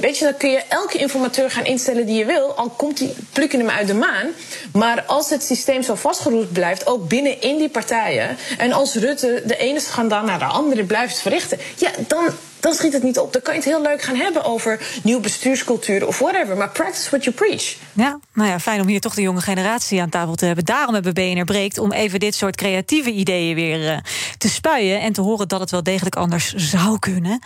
weet 0.00 0.18
je, 0.18 0.24
dan 0.24 0.36
kun 0.36 0.50
je 0.50 0.62
elke 0.68 0.98
informateur 0.98 1.50
gaan 1.50 1.64
instellen 1.64 2.06
die 2.06 2.18
je 2.18 2.24
wil... 2.24 2.54
al 2.54 2.68
komt 2.68 2.98
die, 2.98 3.14
pluk 3.32 3.52
je 3.52 3.58
hem 3.58 3.70
uit 3.70 3.86
de 3.86 3.94
maan. 3.94 4.26
Maar 4.72 5.04
als 5.06 5.30
het 5.30 5.42
systeem 5.42 5.82
zo 5.82 5.94
vastgeroest 5.94 6.52
blijft, 6.52 6.86
ook 6.86 7.08
binnen 7.08 7.40
in 7.40 7.58
die 7.58 7.68
partijen... 7.68 8.36
en 8.58 8.72
als 8.72 8.94
Rutte 8.94 9.42
de 9.46 9.56
ene 9.56 9.80
schandaal 9.80 10.24
naar 10.24 10.38
de 10.38 10.44
andere 10.44 10.84
blijft 10.84 11.20
verrichten... 11.20 11.58
ja, 11.76 11.90
dan 12.06 12.24
dan 12.60 12.74
schiet 12.74 12.92
het 12.92 13.02
niet 13.02 13.18
op. 13.18 13.32
Dan 13.32 13.42
kan 13.42 13.54
je 13.54 13.60
het 13.60 13.68
heel 13.68 13.82
leuk 13.82 14.02
gaan 14.02 14.16
hebben 14.16 14.44
over 14.44 14.80
nieuw 15.02 15.20
bestuurscultuur 15.20 16.06
of 16.06 16.18
whatever. 16.18 16.56
Maar 16.56 16.70
practice 16.70 17.10
what 17.10 17.24
you 17.24 17.36
preach. 17.36 17.76
Ja, 17.92 18.18
nou 18.32 18.48
ja, 18.48 18.60
fijn 18.60 18.80
om 18.80 18.86
hier 18.86 19.00
toch 19.00 19.14
de 19.14 19.22
jonge 19.22 19.40
generatie 19.40 20.00
aan 20.00 20.08
tafel 20.08 20.34
te 20.34 20.46
hebben. 20.46 20.64
Daarom 20.64 20.94
hebben 20.94 21.14
BNR 21.14 21.44
Breekt 21.44 21.78
om 21.78 21.92
even 21.92 22.20
dit 22.20 22.34
soort 22.34 22.56
creatieve 22.56 23.10
ideeën 23.10 23.54
weer 23.54 23.92
uh, 23.92 23.98
te 24.38 24.48
spuien... 24.48 25.00
en 25.00 25.12
te 25.12 25.20
horen 25.20 25.48
dat 25.48 25.60
het 25.60 25.70
wel 25.70 25.82
degelijk 25.82 26.16
anders 26.16 26.54
zou 26.54 26.98
kunnen. 26.98 27.38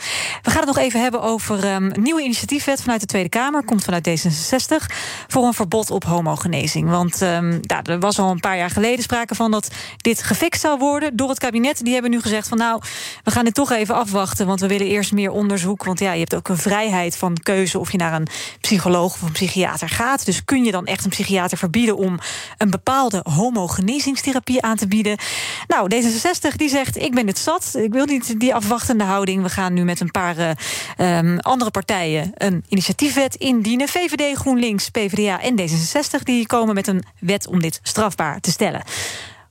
We 0.42 0.50
gaan 0.50 0.66
het 0.66 0.75
nog 0.75 0.78
even 0.78 1.00
hebben 1.00 1.23
over 1.23 1.64
een 1.64 1.94
nieuwe 2.00 2.23
initiatiefwet 2.23 2.80
vanuit 2.80 3.00
de 3.00 3.06
Tweede 3.06 3.28
Kamer. 3.28 3.64
Komt 3.64 3.85
vanuit 3.85 4.09
D66 4.09 4.94
voor 5.28 5.44
een 5.44 5.54
verbod 5.54 5.90
op 5.90 6.04
homogenezing. 6.04 6.90
Want 6.90 7.21
um, 7.21 7.59
ja, 7.61 7.83
er 7.83 8.00
was 8.00 8.18
al 8.18 8.30
een 8.30 8.40
paar 8.40 8.56
jaar 8.56 8.71
geleden 8.71 9.02
sprake 9.02 9.35
van 9.35 9.50
dat 9.50 9.68
dit 9.97 10.23
gefixt 10.23 10.61
zou 10.61 10.78
worden 10.78 11.16
door 11.16 11.28
het 11.28 11.38
kabinet. 11.38 11.85
Die 11.85 11.92
hebben 11.92 12.11
nu 12.11 12.21
gezegd 12.21 12.49
van 12.49 12.59
nou, 12.59 12.83
we 13.25 13.30
gaan 13.30 13.44
dit 13.44 13.54
toch 13.54 13.73
even 13.73 13.94
afwachten... 13.94 14.47
want 14.47 14.61
we 14.61 14.66
willen 14.66 14.87
eerst 14.87 15.03
meer 15.11 15.30
onderzoek. 15.30 15.84
Want 15.84 15.99
ja, 15.99 16.12
je 16.12 16.18
hebt 16.18 16.34
ook 16.34 16.49
een 16.49 16.56
vrijheid 16.56 17.16
van 17.16 17.37
keuze 17.42 17.78
of 17.78 17.92
je 17.92 17.99
naar 17.99 18.12
een 18.12 18.26
psycholoog 18.61 19.14
of 19.14 19.23
een 19.23 19.32
psychiater 19.32 19.88
gaat. 19.88 20.25
Dus 20.25 20.44
kun 20.44 20.64
je 20.64 20.70
dan 20.70 20.87
echt 20.87 21.04
een 21.04 21.11
psychiater 21.11 21.58
verbieden 21.58 21.96
om 21.96 22.18
een 22.58 22.70
bepaalde 22.70 23.20
homogenezingstherapie 23.23 24.62
aan 24.62 24.76
te 24.76 24.88
bieden? 24.88 25.18
Nou, 25.66 25.94
D66 25.94 26.56
die 26.56 26.68
zegt: 26.68 26.96
Ik 26.96 27.14
ben 27.14 27.26
het 27.26 27.38
zat. 27.38 27.75
Ik 27.75 27.92
wil 27.92 28.04
niet 28.04 28.40
die 28.40 28.54
afwachtende 28.54 29.04
houding. 29.04 29.42
We 29.42 29.49
gaan 29.49 29.73
nu 29.73 29.84
met 29.84 30.00
een 30.00 30.11
paar 30.11 30.38
uh, 30.38 31.18
um, 31.18 31.38
andere 31.38 31.70
partijen 31.70 32.32
een 32.34 32.64
initiatiefwet 32.68 33.34
indienen. 33.34 33.88
VVD, 33.88 34.37
GroenLinks, 34.37 34.88
PvdA 34.88 35.40
en 35.40 35.61
D66 35.61 36.23
die 36.23 36.46
komen 36.46 36.75
met 36.75 36.87
een 36.87 37.04
wet 37.18 37.46
om 37.46 37.61
dit 37.61 37.80
strafbaar 37.82 38.40
te 38.40 38.50
stellen. 38.50 38.82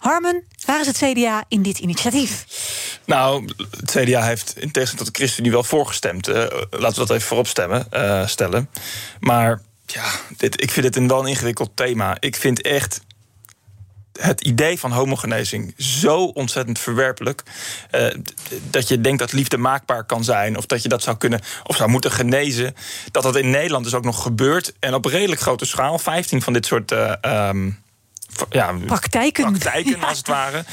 Harmen, 0.03 0.43
waar 0.65 0.79
is 0.79 0.88
het 0.88 0.98
CDA 0.98 1.43
in 1.48 1.62
dit 1.62 1.79
initiatief? 1.79 2.45
Nou, 3.05 3.50
het 3.79 3.91
CDA 3.91 4.24
heeft 4.24 4.53
in 4.57 4.72
tegenstelling 4.72 4.98
tot 4.98 5.05
de 5.05 5.13
ChristenUnie 5.13 5.51
wel 5.51 5.63
voorgestemd. 5.63 6.27
Uh, 6.27 6.36
laten 6.69 7.01
we 7.01 7.07
dat 7.07 7.10
even 7.10 7.22
voorop 7.22 7.48
stemmen, 7.48 7.88
uh, 7.93 8.27
stellen. 8.27 8.69
Maar 9.19 9.62
ja, 9.86 10.12
dit, 10.38 10.62
ik 10.62 10.72
vind 10.72 10.86
het 10.86 10.95
een 10.95 11.07
wel 11.07 11.25
ingewikkeld 11.25 11.72
thema. 11.75 12.17
Ik 12.19 12.36
vind 12.36 12.62
echt 12.62 13.01
het 14.19 14.41
idee 14.41 14.79
van 14.79 14.91
homogenezing 14.91 15.74
zo 15.77 16.24
ontzettend 16.24 16.79
verwerpelijk. 16.79 17.43
Uh, 17.91 18.07
dat 18.69 18.88
je 18.88 19.01
denkt 19.01 19.19
dat 19.19 19.31
liefde 19.31 19.57
maakbaar 19.57 20.03
kan 20.03 20.24
zijn. 20.24 20.57
Of 20.57 20.65
dat 20.65 20.83
je 20.83 20.89
dat 20.89 21.03
zou 21.03 21.17
kunnen 21.17 21.41
of 21.63 21.75
zou 21.75 21.89
moeten 21.89 22.12
genezen. 22.12 22.75
Dat 23.12 23.24
dat 23.24 23.36
in 23.36 23.50
Nederland 23.50 23.83
dus 23.83 23.93
ook 23.93 24.05
nog 24.05 24.22
gebeurt. 24.22 24.74
En 24.79 24.93
op 24.93 25.05
redelijk 25.05 25.41
grote 25.41 25.65
schaal. 25.65 26.00
15 26.00 26.41
van 26.41 26.53
dit 26.53 26.65
soort. 26.65 26.91
Um, 27.25 27.83
ja, 28.50 28.74
praktijken. 28.86 29.52
praktijken 29.52 30.00
ja. 30.00 30.08
als 30.08 30.18
het 30.18 30.28
ware. 30.28 30.63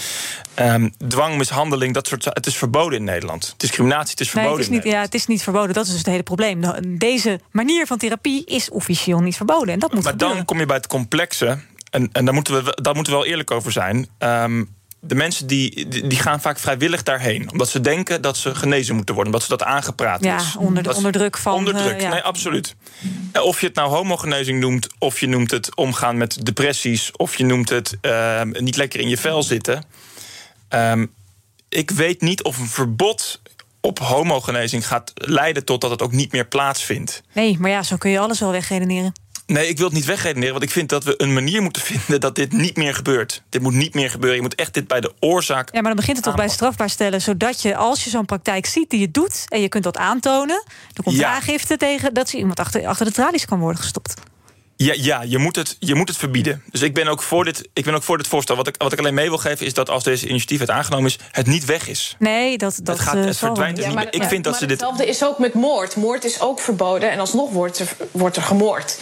Um, 0.56 0.92
dwang, 1.08 1.36
mishandeling, 1.36 1.94
dat 1.94 2.06
soort 2.06 2.24
Het 2.24 2.46
is 2.46 2.56
verboden 2.56 2.98
in 2.98 3.04
Nederland. 3.04 3.54
Discriminatie, 3.56 4.10
het 4.10 4.20
is 4.20 4.30
verboden. 4.30 4.56
Nee, 4.56 4.66
het, 4.66 4.76
is 4.76 4.84
niet, 4.84 4.92
ja, 4.92 5.00
het 5.00 5.14
is 5.14 5.26
niet 5.26 5.42
verboden, 5.42 5.74
dat 5.74 5.84
is 5.84 5.90
dus 5.90 5.98
het 5.98 6.08
hele 6.08 6.22
probleem. 6.22 6.62
Deze 6.98 7.40
manier 7.50 7.86
van 7.86 7.98
therapie 7.98 8.44
is 8.44 8.70
officieel 8.70 9.20
niet 9.20 9.36
verboden. 9.36 9.74
En 9.74 9.78
dat 9.78 9.92
moet 9.92 10.02
maar 10.02 10.12
gebeuren. 10.12 10.36
dan 10.36 10.46
kom 10.46 10.58
je 10.58 10.66
bij 10.66 10.76
het 10.76 10.86
complexe. 10.86 11.58
En, 11.90 12.08
en 12.12 12.24
daar, 12.24 12.34
moeten 12.34 12.64
we, 12.64 12.78
daar 12.82 12.94
moeten 12.94 13.12
we 13.12 13.18
wel 13.18 13.28
eerlijk 13.28 13.50
over 13.50 13.72
zijn. 13.72 14.08
Um, 14.18 14.78
de 15.00 15.14
mensen 15.14 15.46
die, 15.46 15.88
die 15.88 16.18
gaan 16.18 16.40
vaak 16.40 16.58
vrijwillig 16.58 17.02
daarheen. 17.02 17.50
Omdat 17.50 17.68
ze 17.68 17.80
denken 17.80 18.22
dat 18.22 18.36
ze 18.36 18.54
genezen 18.54 18.94
moeten 18.94 19.14
worden. 19.14 19.32
Omdat 19.32 19.48
ze 19.48 19.56
dat 19.56 19.66
aangepraat 19.68 20.24
ja, 20.24 20.36
is. 20.36 20.56
Onder, 20.56 20.82
de, 20.82 20.94
onder 20.94 21.12
druk 21.12 21.36
van... 21.36 21.54
Onder 21.54 21.74
druk, 21.74 21.94
uh, 21.94 22.00
ja. 22.00 22.10
nee, 22.10 22.20
absoluut. 22.20 22.74
Of 23.42 23.60
je 23.60 23.66
het 23.66 23.74
nou 23.74 23.90
homogenezing 23.90 24.60
noemt... 24.60 24.88
of 24.98 25.20
je 25.20 25.28
noemt 25.28 25.50
het 25.50 25.76
omgaan 25.76 26.16
met 26.16 26.44
depressies... 26.46 27.10
of 27.16 27.36
je 27.36 27.44
noemt 27.44 27.68
het 27.68 27.96
uh, 28.02 28.42
niet 28.42 28.76
lekker 28.76 29.00
in 29.00 29.08
je 29.08 29.16
vel 29.16 29.42
zitten. 29.42 29.84
Um, 30.68 31.12
ik 31.68 31.90
weet 31.90 32.20
niet 32.20 32.42
of 32.42 32.58
een 32.58 32.68
verbod 32.68 33.40
op 33.80 33.98
homogenezing 33.98 34.86
gaat 34.86 35.12
leiden... 35.14 35.64
tot 35.64 35.80
dat 35.80 35.90
het 35.90 36.02
ook 36.02 36.12
niet 36.12 36.32
meer 36.32 36.46
plaatsvindt. 36.46 37.22
Nee, 37.32 37.56
maar 37.58 37.70
ja, 37.70 37.82
zo 37.82 37.96
kun 37.96 38.10
je 38.10 38.18
alles 38.18 38.40
wel 38.40 38.50
wegredeneren. 38.50 39.12
Nee, 39.50 39.68
ik 39.68 39.76
wil 39.76 39.86
het 39.86 39.94
niet 39.94 40.04
wegredeneren, 40.04 40.52
want 40.52 40.64
ik 40.64 40.70
vind 40.70 40.88
dat 40.88 41.04
we 41.04 41.14
een 41.16 41.32
manier 41.32 41.62
moeten 41.62 41.82
vinden 41.82 42.20
dat 42.20 42.34
dit 42.34 42.52
niet 42.52 42.76
meer 42.76 42.94
gebeurt. 42.94 43.42
Dit 43.48 43.62
moet 43.62 43.74
niet 43.74 43.94
meer 43.94 44.10
gebeuren. 44.10 44.36
Je 44.36 44.42
moet 44.42 44.54
echt 44.54 44.74
dit 44.74 44.88
bij 44.88 45.00
de 45.00 45.12
oorzaak. 45.20 45.68
Ja, 45.72 45.80
maar 45.80 45.90
dan 45.90 45.96
begint 45.96 46.16
het 46.16 46.24
toch 46.24 46.34
bij 46.34 46.48
strafbaar 46.48 46.90
stellen, 46.90 47.20
zodat 47.20 47.62
je 47.62 47.76
als 47.76 48.04
je 48.04 48.10
zo'n 48.10 48.24
praktijk 48.24 48.66
ziet 48.66 48.90
die 48.90 49.00
je 49.00 49.10
doet 49.10 49.44
en 49.48 49.60
je 49.60 49.68
kunt 49.68 49.84
dat 49.84 49.96
aantonen, 49.96 50.64
er 50.94 51.02
komt 51.02 51.16
ja. 51.16 51.34
aangifte 51.34 51.76
tegen 51.76 52.14
dat 52.14 52.28
ze 52.28 52.36
iemand 52.36 52.60
achter, 52.60 52.86
achter 52.86 53.06
de 53.06 53.12
tralies 53.12 53.44
kan 53.44 53.58
worden 53.58 53.80
gestopt. 53.80 54.14
Ja, 54.76 54.94
ja 54.96 55.22
je, 55.22 55.38
moet 55.38 55.56
het, 55.56 55.76
je 55.78 55.94
moet 55.94 56.08
het 56.08 56.16
verbieden. 56.16 56.62
Dus 56.70 56.82
ik 56.82 56.94
ben 56.94 57.08
ook 57.08 57.22
voor 57.22 57.44
dit, 57.44 57.68
ik 57.72 57.84
ben 57.84 57.94
ook 57.94 58.02
voor 58.02 58.16
dit 58.16 58.26
voorstel. 58.26 58.56
Wat 58.56 58.66
ik, 58.66 58.74
wat 58.78 58.92
ik 58.92 58.98
alleen 58.98 59.14
mee 59.14 59.28
wil 59.28 59.38
geven 59.38 59.66
is 59.66 59.74
dat 59.74 59.90
als 59.90 60.04
deze 60.04 60.28
initiatief 60.28 60.60
het 60.60 60.70
aangenomen 60.70 61.06
is, 61.06 61.18
het 61.30 61.46
niet 61.46 61.64
weg 61.64 61.88
is. 61.88 62.16
Nee, 62.18 62.58
dat, 62.58 62.80
dat 62.82 62.98
het, 62.98 63.06
gaat, 63.06 63.24
het 63.24 63.36
verdwijnt 63.36 63.76
dus 63.76 63.84
ja, 63.84 63.98
niet. 63.98 64.14
Ik 64.14 64.22
vind 64.22 64.44
dat 64.44 64.52
maar 64.52 64.60
ze 64.60 64.66
dit. 64.66 64.80
Hetzelfde 64.80 65.06
is 65.06 65.24
ook 65.24 65.38
met 65.38 65.54
moord. 65.54 65.96
Moord 65.96 66.24
is 66.24 66.40
ook 66.40 66.60
verboden 66.60 67.10
en 67.10 67.18
alsnog 67.18 67.50
wordt 67.50 67.78
er, 67.78 67.88
wordt 68.10 68.36
er 68.36 68.42
gemoord. 68.42 68.98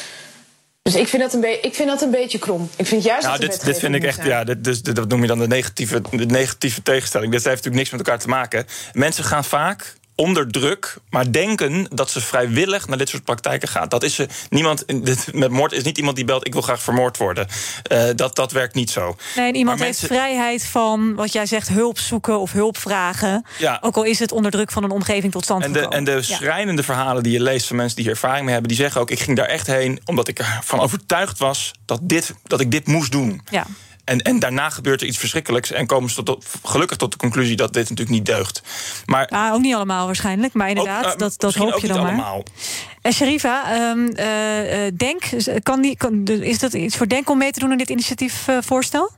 Dus 0.92 1.00
ik 1.00 1.08
vind 1.08 1.22
dat 1.22 1.34
een, 1.34 1.40
be- 1.40 1.60
ik 1.62 1.74
vind 1.74 1.88
dat 1.88 2.02
een 2.02 2.10
beetje 2.10 2.38
krom. 2.38 2.70
Ik 2.76 2.86
vind 2.86 3.02
juist 3.02 3.26
nou, 3.26 3.40
dat 3.40 3.50
dit, 3.50 3.64
dit 3.64 3.78
vind 3.78 3.94
ik 3.94 4.04
echt, 4.04 4.24
ja, 4.24 4.44
dit, 4.44 4.64
dus, 4.64 4.82
dat 4.82 5.08
noem 5.08 5.20
je 5.20 5.26
dan 5.26 5.38
de 5.38 5.46
negatieve, 5.46 6.00
de 6.10 6.26
negatieve 6.26 6.82
tegenstelling. 6.82 7.32
Dit 7.32 7.44
heeft 7.44 7.56
natuurlijk 7.56 7.76
niks 7.76 7.90
met 7.90 8.00
elkaar 8.00 8.18
te 8.18 8.28
maken. 8.28 8.66
Mensen 8.92 9.24
gaan 9.24 9.44
vaak 9.44 9.94
onder 10.20 10.48
druk, 10.48 10.96
maar 11.10 11.32
denken 11.32 11.86
dat 11.94 12.10
ze 12.10 12.20
vrijwillig 12.20 12.88
naar 12.88 12.98
dit 12.98 13.08
soort 13.08 13.24
praktijken 13.24 13.68
gaat. 13.68 13.90
Dat 13.90 14.02
is 14.02 14.14
ze 14.14 14.26
niemand. 14.50 14.84
Dit, 15.08 15.34
met 15.34 15.50
moord 15.50 15.72
is 15.72 15.82
niet 15.82 15.98
iemand 15.98 16.16
die 16.16 16.24
belt: 16.24 16.46
ik 16.46 16.52
wil 16.52 16.62
graag 16.62 16.82
vermoord 16.82 17.16
worden. 17.16 17.46
Uh, 17.92 18.04
dat, 18.16 18.36
dat 18.36 18.52
werkt 18.52 18.74
niet 18.74 18.90
zo. 18.90 19.16
Nee, 19.36 19.52
iemand 19.52 19.78
maar 19.78 19.86
heeft 19.86 20.00
mensen... 20.00 20.16
vrijheid 20.16 20.66
van 20.66 21.14
wat 21.14 21.32
jij 21.32 21.46
zegt, 21.46 21.68
hulp 21.68 21.98
zoeken 21.98 22.40
of 22.40 22.52
hulp 22.52 22.78
vragen. 22.78 23.44
Ja. 23.58 23.78
Ook 23.80 23.96
al 23.96 24.04
is 24.04 24.18
het 24.18 24.32
onder 24.32 24.50
druk 24.50 24.70
van 24.70 24.84
een 24.84 24.90
omgeving 24.90 25.32
tot 25.32 25.44
stand 25.44 25.64
en 25.64 25.72
de, 25.72 25.78
gekomen. 25.78 25.98
En 25.98 26.04
de 26.04 26.22
schrijnende 26.22 26.80
ja. 26.80 26.86
verhalen 26.86 27.22
die 27.22 27.32
je 27.32 27.42
leest 27.42 27.66
van 27.66 27.76
mensen 27.76 27.96
die 27.96 28.04
hier 28.04 28.14
ervaring 28.14 28.44
mee 28.44 28.52
hebben, 28.52 28.70
die 28.70 28.80
zeggen 28.80 29.00
ook: 29.00 29.10
ik 29.10 29.20
ging 29.20 29.36
daar 29.36 29.48
echt 29.48 29.66
heen 29.66 30.00
omdat 30.04 30.28
ik 30.28 30.38
ervan 30.38 30.80
overtuigd 30.80 31.38
was 31.38 31.72
dat, 31.84 32.00
dit, 32.02 32.34
dat 32.42 32.60
ik 32.60 32.70
dit 32.70 32.86
moest 32.86 33.12
doen. 33.12 33.42
Ja. 33.50 33.66
En, 34.08 34.22
en 34.22 34.38
daarna 34.38 34.70
gebeurt 34.70 35.00
er 35.00 35.06
iets 35.06 35.18
verschrikkelijks. 35.18 35.70
En 35.70 35.86
komen 35.86 36.10
ze 36.10 36.22
tot, 36.22 36.44
gelukkig 36.64 36.96
tot 36.96 37.12
de 37.12 37.18
conclusie 37.18 37.56
dat 37.56 37.72
dit 37.72 37.88
natuurlijk 37.88 38.16
niet 38.16 38.26
deugt. 38.26 38.62
Maar, 39.06 39.26
ah, 39.26 39.54
ook 39.54 39.60
niet 39.60 39.74
allemaal 39.74 40.06
waarschijnlijk. 40.06 40.52
Maar 40.52 40.68
inderdaad, 40.68 41.04
ook, 41.04 41.12
uh, 41.12 41.18
dat, 41.18 41.34
dat 41.36 41.54
hoop 41.54 41.78
je 41.78 41.86
dan 41.86 41.96
maar. 41.96 42.06
Allemaal. 42.06 42.42
En 43.02 43.12
Sherifa, 43.12 43.90
um, 43.90 44.12
uh, 44.18 44.26
Denk, 44.94 45.22
kan 45.62 45.80
die, 45.80 45.96
kan, 45.96 46.24
is 46.24 46.58
dat 46.58 46.72
iets 46.72 46.96
voor 46.96 47.08
Denk 47.08 47.30
om 47.30 47.38
mee 47.38 47.50
te 47.50 47.60
doen 47.60 47.70
aan 47.70 47.78
dit 47.78 47.90
initiatiefvoorstel? 47.90 49.10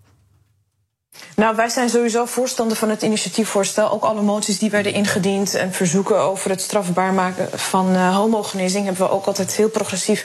Nou, 1.36 1.56
wij 1.56 1.68
zijn 1.68 1.88
sowieso 1.88 2.24
voorstander 2.24 2.76
van 2.76 2.88
het 2.88 3.02
initiatiefvoorstel. 3.02 3.90
Ook 3.90 4.02
alle 4.02 4.22
moties 4.22 4.58
die 4.58 4.70
werden 4.70 4.92
ingediend 4.92 5.54
en 5.54 5.72
verzoeken 5.72 6.18
over 6.18 6.50
het 6.50 6.60
strafbaar 6.60 7.12
maken 7.12 7.58
van 7.58 7.94
uh, 7.94 8.16
homogenezing 8.16 8.84
hebben 8.84 9.06
we 9.06 9.12
ook 9.12 9.26
altijd 9.26 9.56
heel 9.56 9.68
progressief 9.68 10.24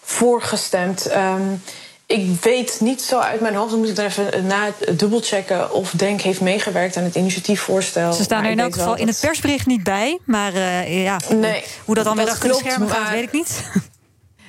voorgestemd. 0.00 1.10
Um, 1.14 1.62
ik 2.06 2.42
weet 2.42 2.80
niet 2.80 3.02
zo 3.02 3.18
uit 3.18 3.40
mijn 3.40 3.54
hoofd, 3.54 3.70
dan 3.70 3.78
moet 3.78 3.88
ik 3.88 3.98
er 3.98 4.04
even 4.04 4.46
na 4.46 4.70
dubbelchecken 4.96 5.72
of 5.72 5.90
Denk 5.90 6.20
heeft 6.20 6.40
meegewerkt 6.40 6.96
aan 6.96 7.02
het 7.04 7.14
initiatiefvoorstel. 7.14 8.12
Ze 8.12 8.22
staan 8.22 8.44
er 8.44 8.50
in 8.50 8.60
elk 8.60 8.74
geval 8.74 8.96
in 8.96 9.06
het 9.06 9.20
persbericht 9.20 9.66
niet 9.66 9.82
bij, 9.82 10.18
maar 10.24 10.54
uh, 10.54 11.04
ja, 11.04 11.20
nee, 11.28 11.64
hoe 11.84 11.94
dat 11.94 12.04
dan 12.04 12.16
weer 12.16 12.28
achter 12.28 12.48
de 12.48 12.54
schermen 12.54 12.88
gaat, 12.88 13.10
weet 13.10 13.22
ik 13.22 13.32
niet. 13.32 13.62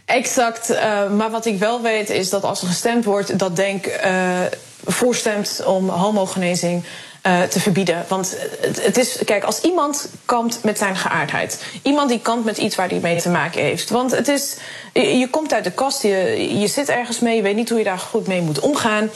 Exact. 0.06 0.70
Uh, 0.70 1.12
maar 1.12 1.32
wat 1.32 1.46
ik 1.46 1.60
wel 1.60 1.82
weet 1.82 2.10
is 2.10 2.30
dat 2.30 2.44
als 2.44 2.62
er 2.62 2.68
gestemd 2.68 3.06
wordt, 3.06 3.40
dat 3.40 3.56
Denk 3.56 3.86
uh, 4.06 4.40
voorstemt 4.86 5.62
om 5.66 5.90
homogenezing 5.90 6.84
uh, 7.28 7.42
te 7.42 7.60
verbieden. 7.60 8.06
Want 8.08 8.36
het, 8.62 8.84
het, 8.84 8.98
is, 8.98 9.18
kijk, 9.26 9.44
als 9.44 9.62
iemand 9.62 10.10
kampt 10.26 10.64
met 10.64 10.78
zijn 10.78 10.96
geaardheid, 10.96 11.64
iemand 11.82 12.10
die 12.10 12.20
kampt 12.20 12.46
met 12.46 12.58
iets 12.58 12.76
waar 12.76 12.90
hij 12.90 13.00
mee 13.00 13.22
te 13.22 13.30
maken 13.30 13.62
heeft. 13.62 13.90
Want 13.90 14.12
het 14.12 14.28
is, 14.28 14.56
je, 14.94 15.18
je 15.18 15.30
komt 15.30 15.54
uit 15.54 15.64
de 15.64 15.72
kast, 15.72 16.02
je, 16.02 16.60
je 16.60 16.68
zit 16.68 16.90
ergens 16.90 17.20
mee, 17.20 17.36
je 17.36 17.42
weet 17.42 17.56
niet 17.56 17.70
hoe 17.70 17.78
je 17.78 17.84
daar 17.84 18.00
goed 18.00 18.28
mee 18.28 18.42
moet 18.42 18.60
omgaan. 18.60 19.10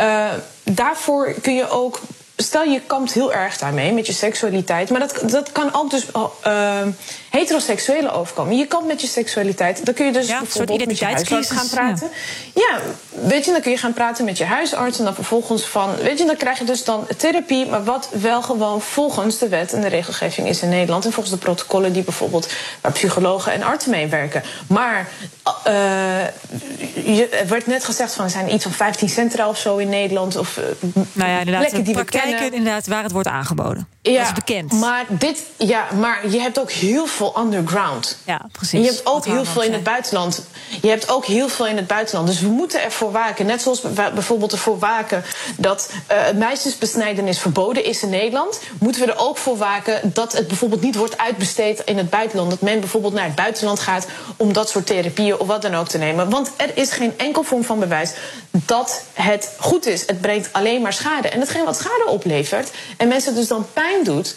Uh, 0.00 0.32
daarvoor 0.64 1.34
kun 1.42 1.54
je 1.54 1.68
ook 1.68 2.00
stel 2.36 2.62
je 2.62 2.80
kampt 2.80 3.12
heel 3.12 3.32
erg 3.32 3.58
daarmee 3.58 3.92
met 3.92 4.06
je 4.06 4.12
seksualiteit. 4.12 4.90
Maar 4.90 5.00
dat, 5.00 5.22
dat 5.30 5.52
kan 5.52 5.74
ook 5.74 5.90
dus 5.90 6.06
uh, 6.46 6.82
heteroseksuele 7.30 8.12
overkomen. 8.12 8.56
Je 8.56 8.66
kampt 8.66 8.86
met 8.86 9.00
je 9.00 9.06
seksualiteit. 9.06 9.84
Dan 9.84 9.94
kun 9.94 10.06
je 10.06 10.12
dus 10.12 10.26
ja, 10.28 10.38
bijvoorbeeld 10.38 10.86
met 10.86 10.98
je 10.98 11.04
gaan 11.42 11.68
praten. 11.68 12.10
Ja. 12.54 12.62
ja. 12.62 12.80
Weet 13.20 13.44
je, 13.44 13.52
dan 13.52 13.60
kun 13.60 13.70
je 13.70 13.76
gaan 13.76 13.92
praten 13.92 14.24
met 14.24 14.38
je 14.38 14.44
huisarts. 14.44 14.98
En 14.98 15.04
dan 15.04 15.14
vervolgens 15.14 15.66
van, 15.66 15.96
weet 15.96 16.18
je, 16.18 16.24
dan 16.24 16.36
krijg 16.36 16.58
je 16.58 16.64
dus 16.64 16.84
dan 16.84 17.06
therapie. 17.16 17.66
Maar 17.66 17.84
wat 17.84 18.08
wel 18.12 18.42
gewoon 18.42 18.80
volgens 18.80 19.38
de 19.38 19.48
wet 19.48 19.72
en 19.72 19.80
de 19.80 19.88
regelgeving 19.88 20.48
is 20.48 20.62
in 20.62 20.68
Nederland. 20.68 21.04
En 21.04 21.12
volgens 21.12 21.34
de 21.34 21.40
protocollen 21.40 21.92
die 21.92 22.02
bijvoorbeeld 22.02 22.52
waar 22.80 22.92
psychologen 22.92 23.52
en 23.52 23.62
artsen 23.62 23.90
mee 23.90 24.06
werken. 24.06 24.42
Maar 24.66 25.08
uh, 25.66 25.72
je, 27.16 27.28
er 27.28 27.48
werd 27.48 27.66
net 27.66 27.84
gezegd 27.84 28.14
van 28.14 28.24
er 28.24 28.30
zijn 28.30 28.54
iets 28.54 28.62
van 28.62 28.72
15 28.72 29.08
centra 29.08 29.48
of 29.48 29.58
zo 29.58 29.76
in 29.76 29.88
Nederland. 29.88 30.36
Of 30.36 30.56
uh, 30.56 30.64
nou 31.12 31.30
ja, 31.30 31.38
inderdaad, 31.38 31.60
plekken 31.60 31.84
die 31.84 31.94
we 31.94 32.04
kennen. 32.04 32.52
inderdaad 32.52 32.86
waar 32.86 33.02
het 33.02 33.12
wordt 33.12 33.28
aangeboden. 33.28 33.88
Ja, 34.02 34.18
dat 34.18 34.26
is 34.26 34.32
bekend. 34.32 34.72
Maar, 34.72 35.04
dit, 35.08 35.42
ja, 35.56 35.86
maar 36.00 36.28
je 36.28 36.40
hebt 36.40 36.60
ook 36.60 36.70
heel 36.70 37.06
veel 37.06 37.34
underground. 37.38 38.18
Ja, 38.26 38.46
precies. 38.52 38.72
En 38.72 38.80
je 38.80 38.86
hebt 38.86 39.06
ook 39.06 39.24
heel 39.24 39.44
veel 39.44 39.62
in 39.62 39.72
het 39.72 39.82
buitenland. 39.82 40.44
Je 40.80 40.88
hebt 40.88 41.08
ook 41.08 41.24
heel 41.24 41.48
veel 41.48 41.66
in 41.66 41.76
het 41.76 41.86
buitenland. 41.86 42.28
Dus 42.28 42.40
we 42.40 42.48
moeten 42.48 42.82
ervoor 42.82 43.12
waken. 43.12 43.46
Net 43.46 43.62
zoals 43.62 43.82
we 43.82 43.88
bijvoorbeeld 44.14 44.52
ervoor 44.52 44.78
waken 44.78 45.24
dat 45.56 45.90
uh, 46.10 46.16
meisjesbesnijdenis 46.34 47.38
verboden 47.38 47.84
is 47.84 48.02
in 48.02 48.08
Nederland. 48.08 48.60
Moeten 48.78 49.06
we 49.06 49.12
er 49.12 49.18
ook 49.18 49.38
voor 49.38 49.56
waken 49.56 50.12
dat 50.14 50.32
het 50.32 50.48
bijvoorbeeld 50.48 50.82
niet 50.82 50.96
wordt 50.96 51.18
uitbesteed 51.18 51.82
in 51.84 51.96
het 51.96 52.10
buitenland. 52.10 52.50
Dat 52.50 52.60
men 52.60 52.80
bijvoorbeeld 52.80 53.14
naar 53.14 53.24
het 53.24 53.34
buitenland 53.34 53.80
gaat 53.80 54.06
om 54.36 54.52
dat 54.52 54.68
soort 54.68 54.86
therapieën 54.86 55.38
of 55.38 55.46
wat 55.46 55.62
dan 55.62 55.74
ook 55.74 55.88
te 55.88 55.98
nemen. 55.98 56.30
Want 56.30 56.50
er 56.56 56.76
is 56.76 56.90
geen 56.90 57.18
enkel 57.18 57.42
vorm 57.42 57.64
van 57.64 57.78
bewijs 57.78 58.12
dat 58.50 59.04
het 59.12 59.50
goed 59.58 59.86
is. 59.86 60.06
Het 60.06 60.20
brengt 60.20 60.52
alleen 60.52 60.82
maar 60.82 60.92
schade. 60.92 61.28
En 61.28 61.40
hetgeen 61.40 61.64
wat 61.64 61.76
schade 61.76 62.06
oplevert 62.06 62.70
en 62.96 63.08
mensen 63.08 63.34
dus 63.34 63.48
dan 63.48 63.66
pijn 63.72 63.90
doet. 64.04 64.36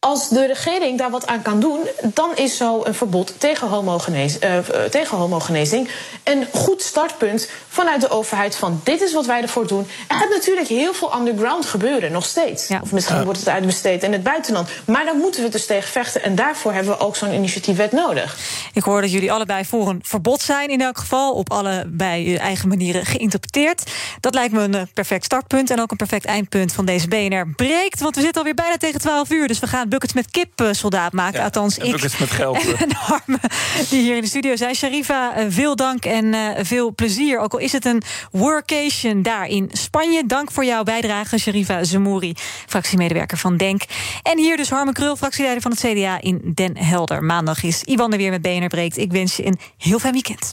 Als 0.00 0.28
de 0.28 0.46
regering 0.46 0.98
daar 0.98 1.10
wat 1.10 1.26
aan 1.26 1.42
kan 1.42 1.60
doen, 1.60 1.80
dan 2.02 2.36
is 2.36 2.56
zo 2.56 2.84
een 2.84 2.94
verbod 2.94 3.34
tegen, 3.38 3.68
homogenezing, 3.68 4.44
uh, 4.44 4.58
tegen 4.90 5.16
homogenezing 5.16 5.88
een 6.24 6.46
goed 6.52 6.82
startpunt 6.82 7.50
vanuit 7.68 8.00
de 8.00 8.08
overheid. 8.08 8.56
Van 8.56 8.80
dit 8.84 9.00
is 9.00 9.12
wat 9.12 9.26
wij 9.26 9.42
ervoor 9.42 9.66
doen. 9.66 9.86
Er 10.08 10.16
gaat 10.16 10.28
natuurlijk 10.28 10.68
heel 10.68 10.94
veel 10.94 11.14
underground 11.18 11.66
gebeuren, 11.66 12.12
nog 12.12 12.24
steeds. 12.24 12.68
Ja. 12.68 12.80
Of 12.82 12.92
misschien 12.92 13.16
uh. 13.16 13.22
wordt 13.22 13.38
het 13.38 13.48
uitbesteed 13.48 14.02
in 14.02 14.12
het 14.12 14.22
buitenland. 14.22 14.68
Maar 14.86 15.04
daar 15.04 15.14
moeten 15.14 15.42
we 15.42 15.48
dus 15.48 15.66
tegen 15.66 15.90
vechten. 15.90 16.22
En 16.22 16.34
daarvoor 16.34 16.72
hebben 16.72 16.92
we 16.92 17.04
ook 17.04 17.16
zo'n 17.16 17.32
initiatiefwet 17.32 17.92
nodig. 17.92 18.36
Ik 18.72 18.82
hoor 18.82 19.00
dat 19.00 19.12
jullie 19.12 19.32
allebei 19.32 19.64
voor 19.64 19.88
een 19.88 20.00
verbod 20.02 20.40
zijn, 20.40 20.68
in 20.68 20.80
elk 20.80 20.98
geval. 20.98 21.32
Op 21.32 21.52
allebei 21.52 22.30
je 22.30 22.38
eigen 22.38 22.68
manieren 22.68 23.06
geïnterpreteerd. 23.06 23.90
Dat 24.20 24.34
lijkt 24.34 24.52
me 24.52 24.60
een 24.60 24.88
perfect 24.94 25.24
startpunt 25.24 25.70
en 25.70 25.80
ook 25.80 25.90
een 25.90 25.96
perfect 25.96 26.24
eindpunt 26.24 26.72
van 26.72 26.84
deze 26.84 27.08
BNR 27.08 27.48
breekt. 27.56 28.00
Want 28.00 28.14
we 28.14 28.20
zitten 28.20 28.38
alweer 28.38 28.54
bijna 28.54 28.76
tegen 28.76 29.00
12 29.00 29.30
uur. 29.30 29.48
Dus 29.48 29.58
we 29.58 29.66
gaan 29.66 29.87
buckets 29.88 30.12
met 30.12 30.30
kip 30.30 30.60
uh, 30.60 30.68
soldaat 30.72 31.12
maken. 31.12 31.38
Ja, 31.38 31.44
Althans, 31.44 31.78
ik. 31.78 31.90
Buckets 31.90 32.18
met 32.18 32.30
geld. 32.30 32.56
En 32.78 32.92
Harme, 32.92 33.38
die 33.90 34.02
hier 34.02 34.16
in 34.16 34.22
de 34.22 34.28
studio 34.28 34.56
zijn. 34.56 34.74
Sharifa, 34.74 35.38
uh, 35.38 35.46
veel 35.48 35.76
dank 35.76 36.04
en 36.04 36.56
veel 36.66 36.94
plezier. 36.94 37.38
Ook 37.38 37.52
al 37.52 37.58
is 37.58 37.72
het 37.72 37.84
een 37.84 38.02
workation 38.30 39.22
daar 39.22 39.46
in 39.46 39.68
Spanje. 39.72 40.26
Dank 40.26 40.50
voor 40.50 40.64
jouw 40.64 40.82
bijdrage, 40.82 41.38
Sharifa 41.38 41.84
Zemouri, 41.84 42.34
fractiemedewerker 42.66 43.38
van 43.38 43.56
DENK. 43.56 43.82
En 44.22 44.38
hier 44.38 44.56
dus 44.56 44.70
Harme 44.70 44.92
Krul, 44.92 45.16
fractieleider 45.16 45.62
van 45.62 45.70
het 45.70 45.80
CDA 45.80 46.20
in 46.20 46.52
Den 46.54 46.76
Helder. 46.76 47.24
Maandag 47.24 47.62
is 47.62 47.82
Iwan 47.82 48.12
er 48.12 48.18
weer 48.18 48.30
met 48.30 48.42
BNR 48.42 48.66
Breekt. 48.66 48.96
Ik 48.96 49.12
wens 49.12 49.36
je 49.36 49.46
een 49.46 49.58
heel 49.78 49.98
fijn 49.98 50.12
weekend. 50.12 50.52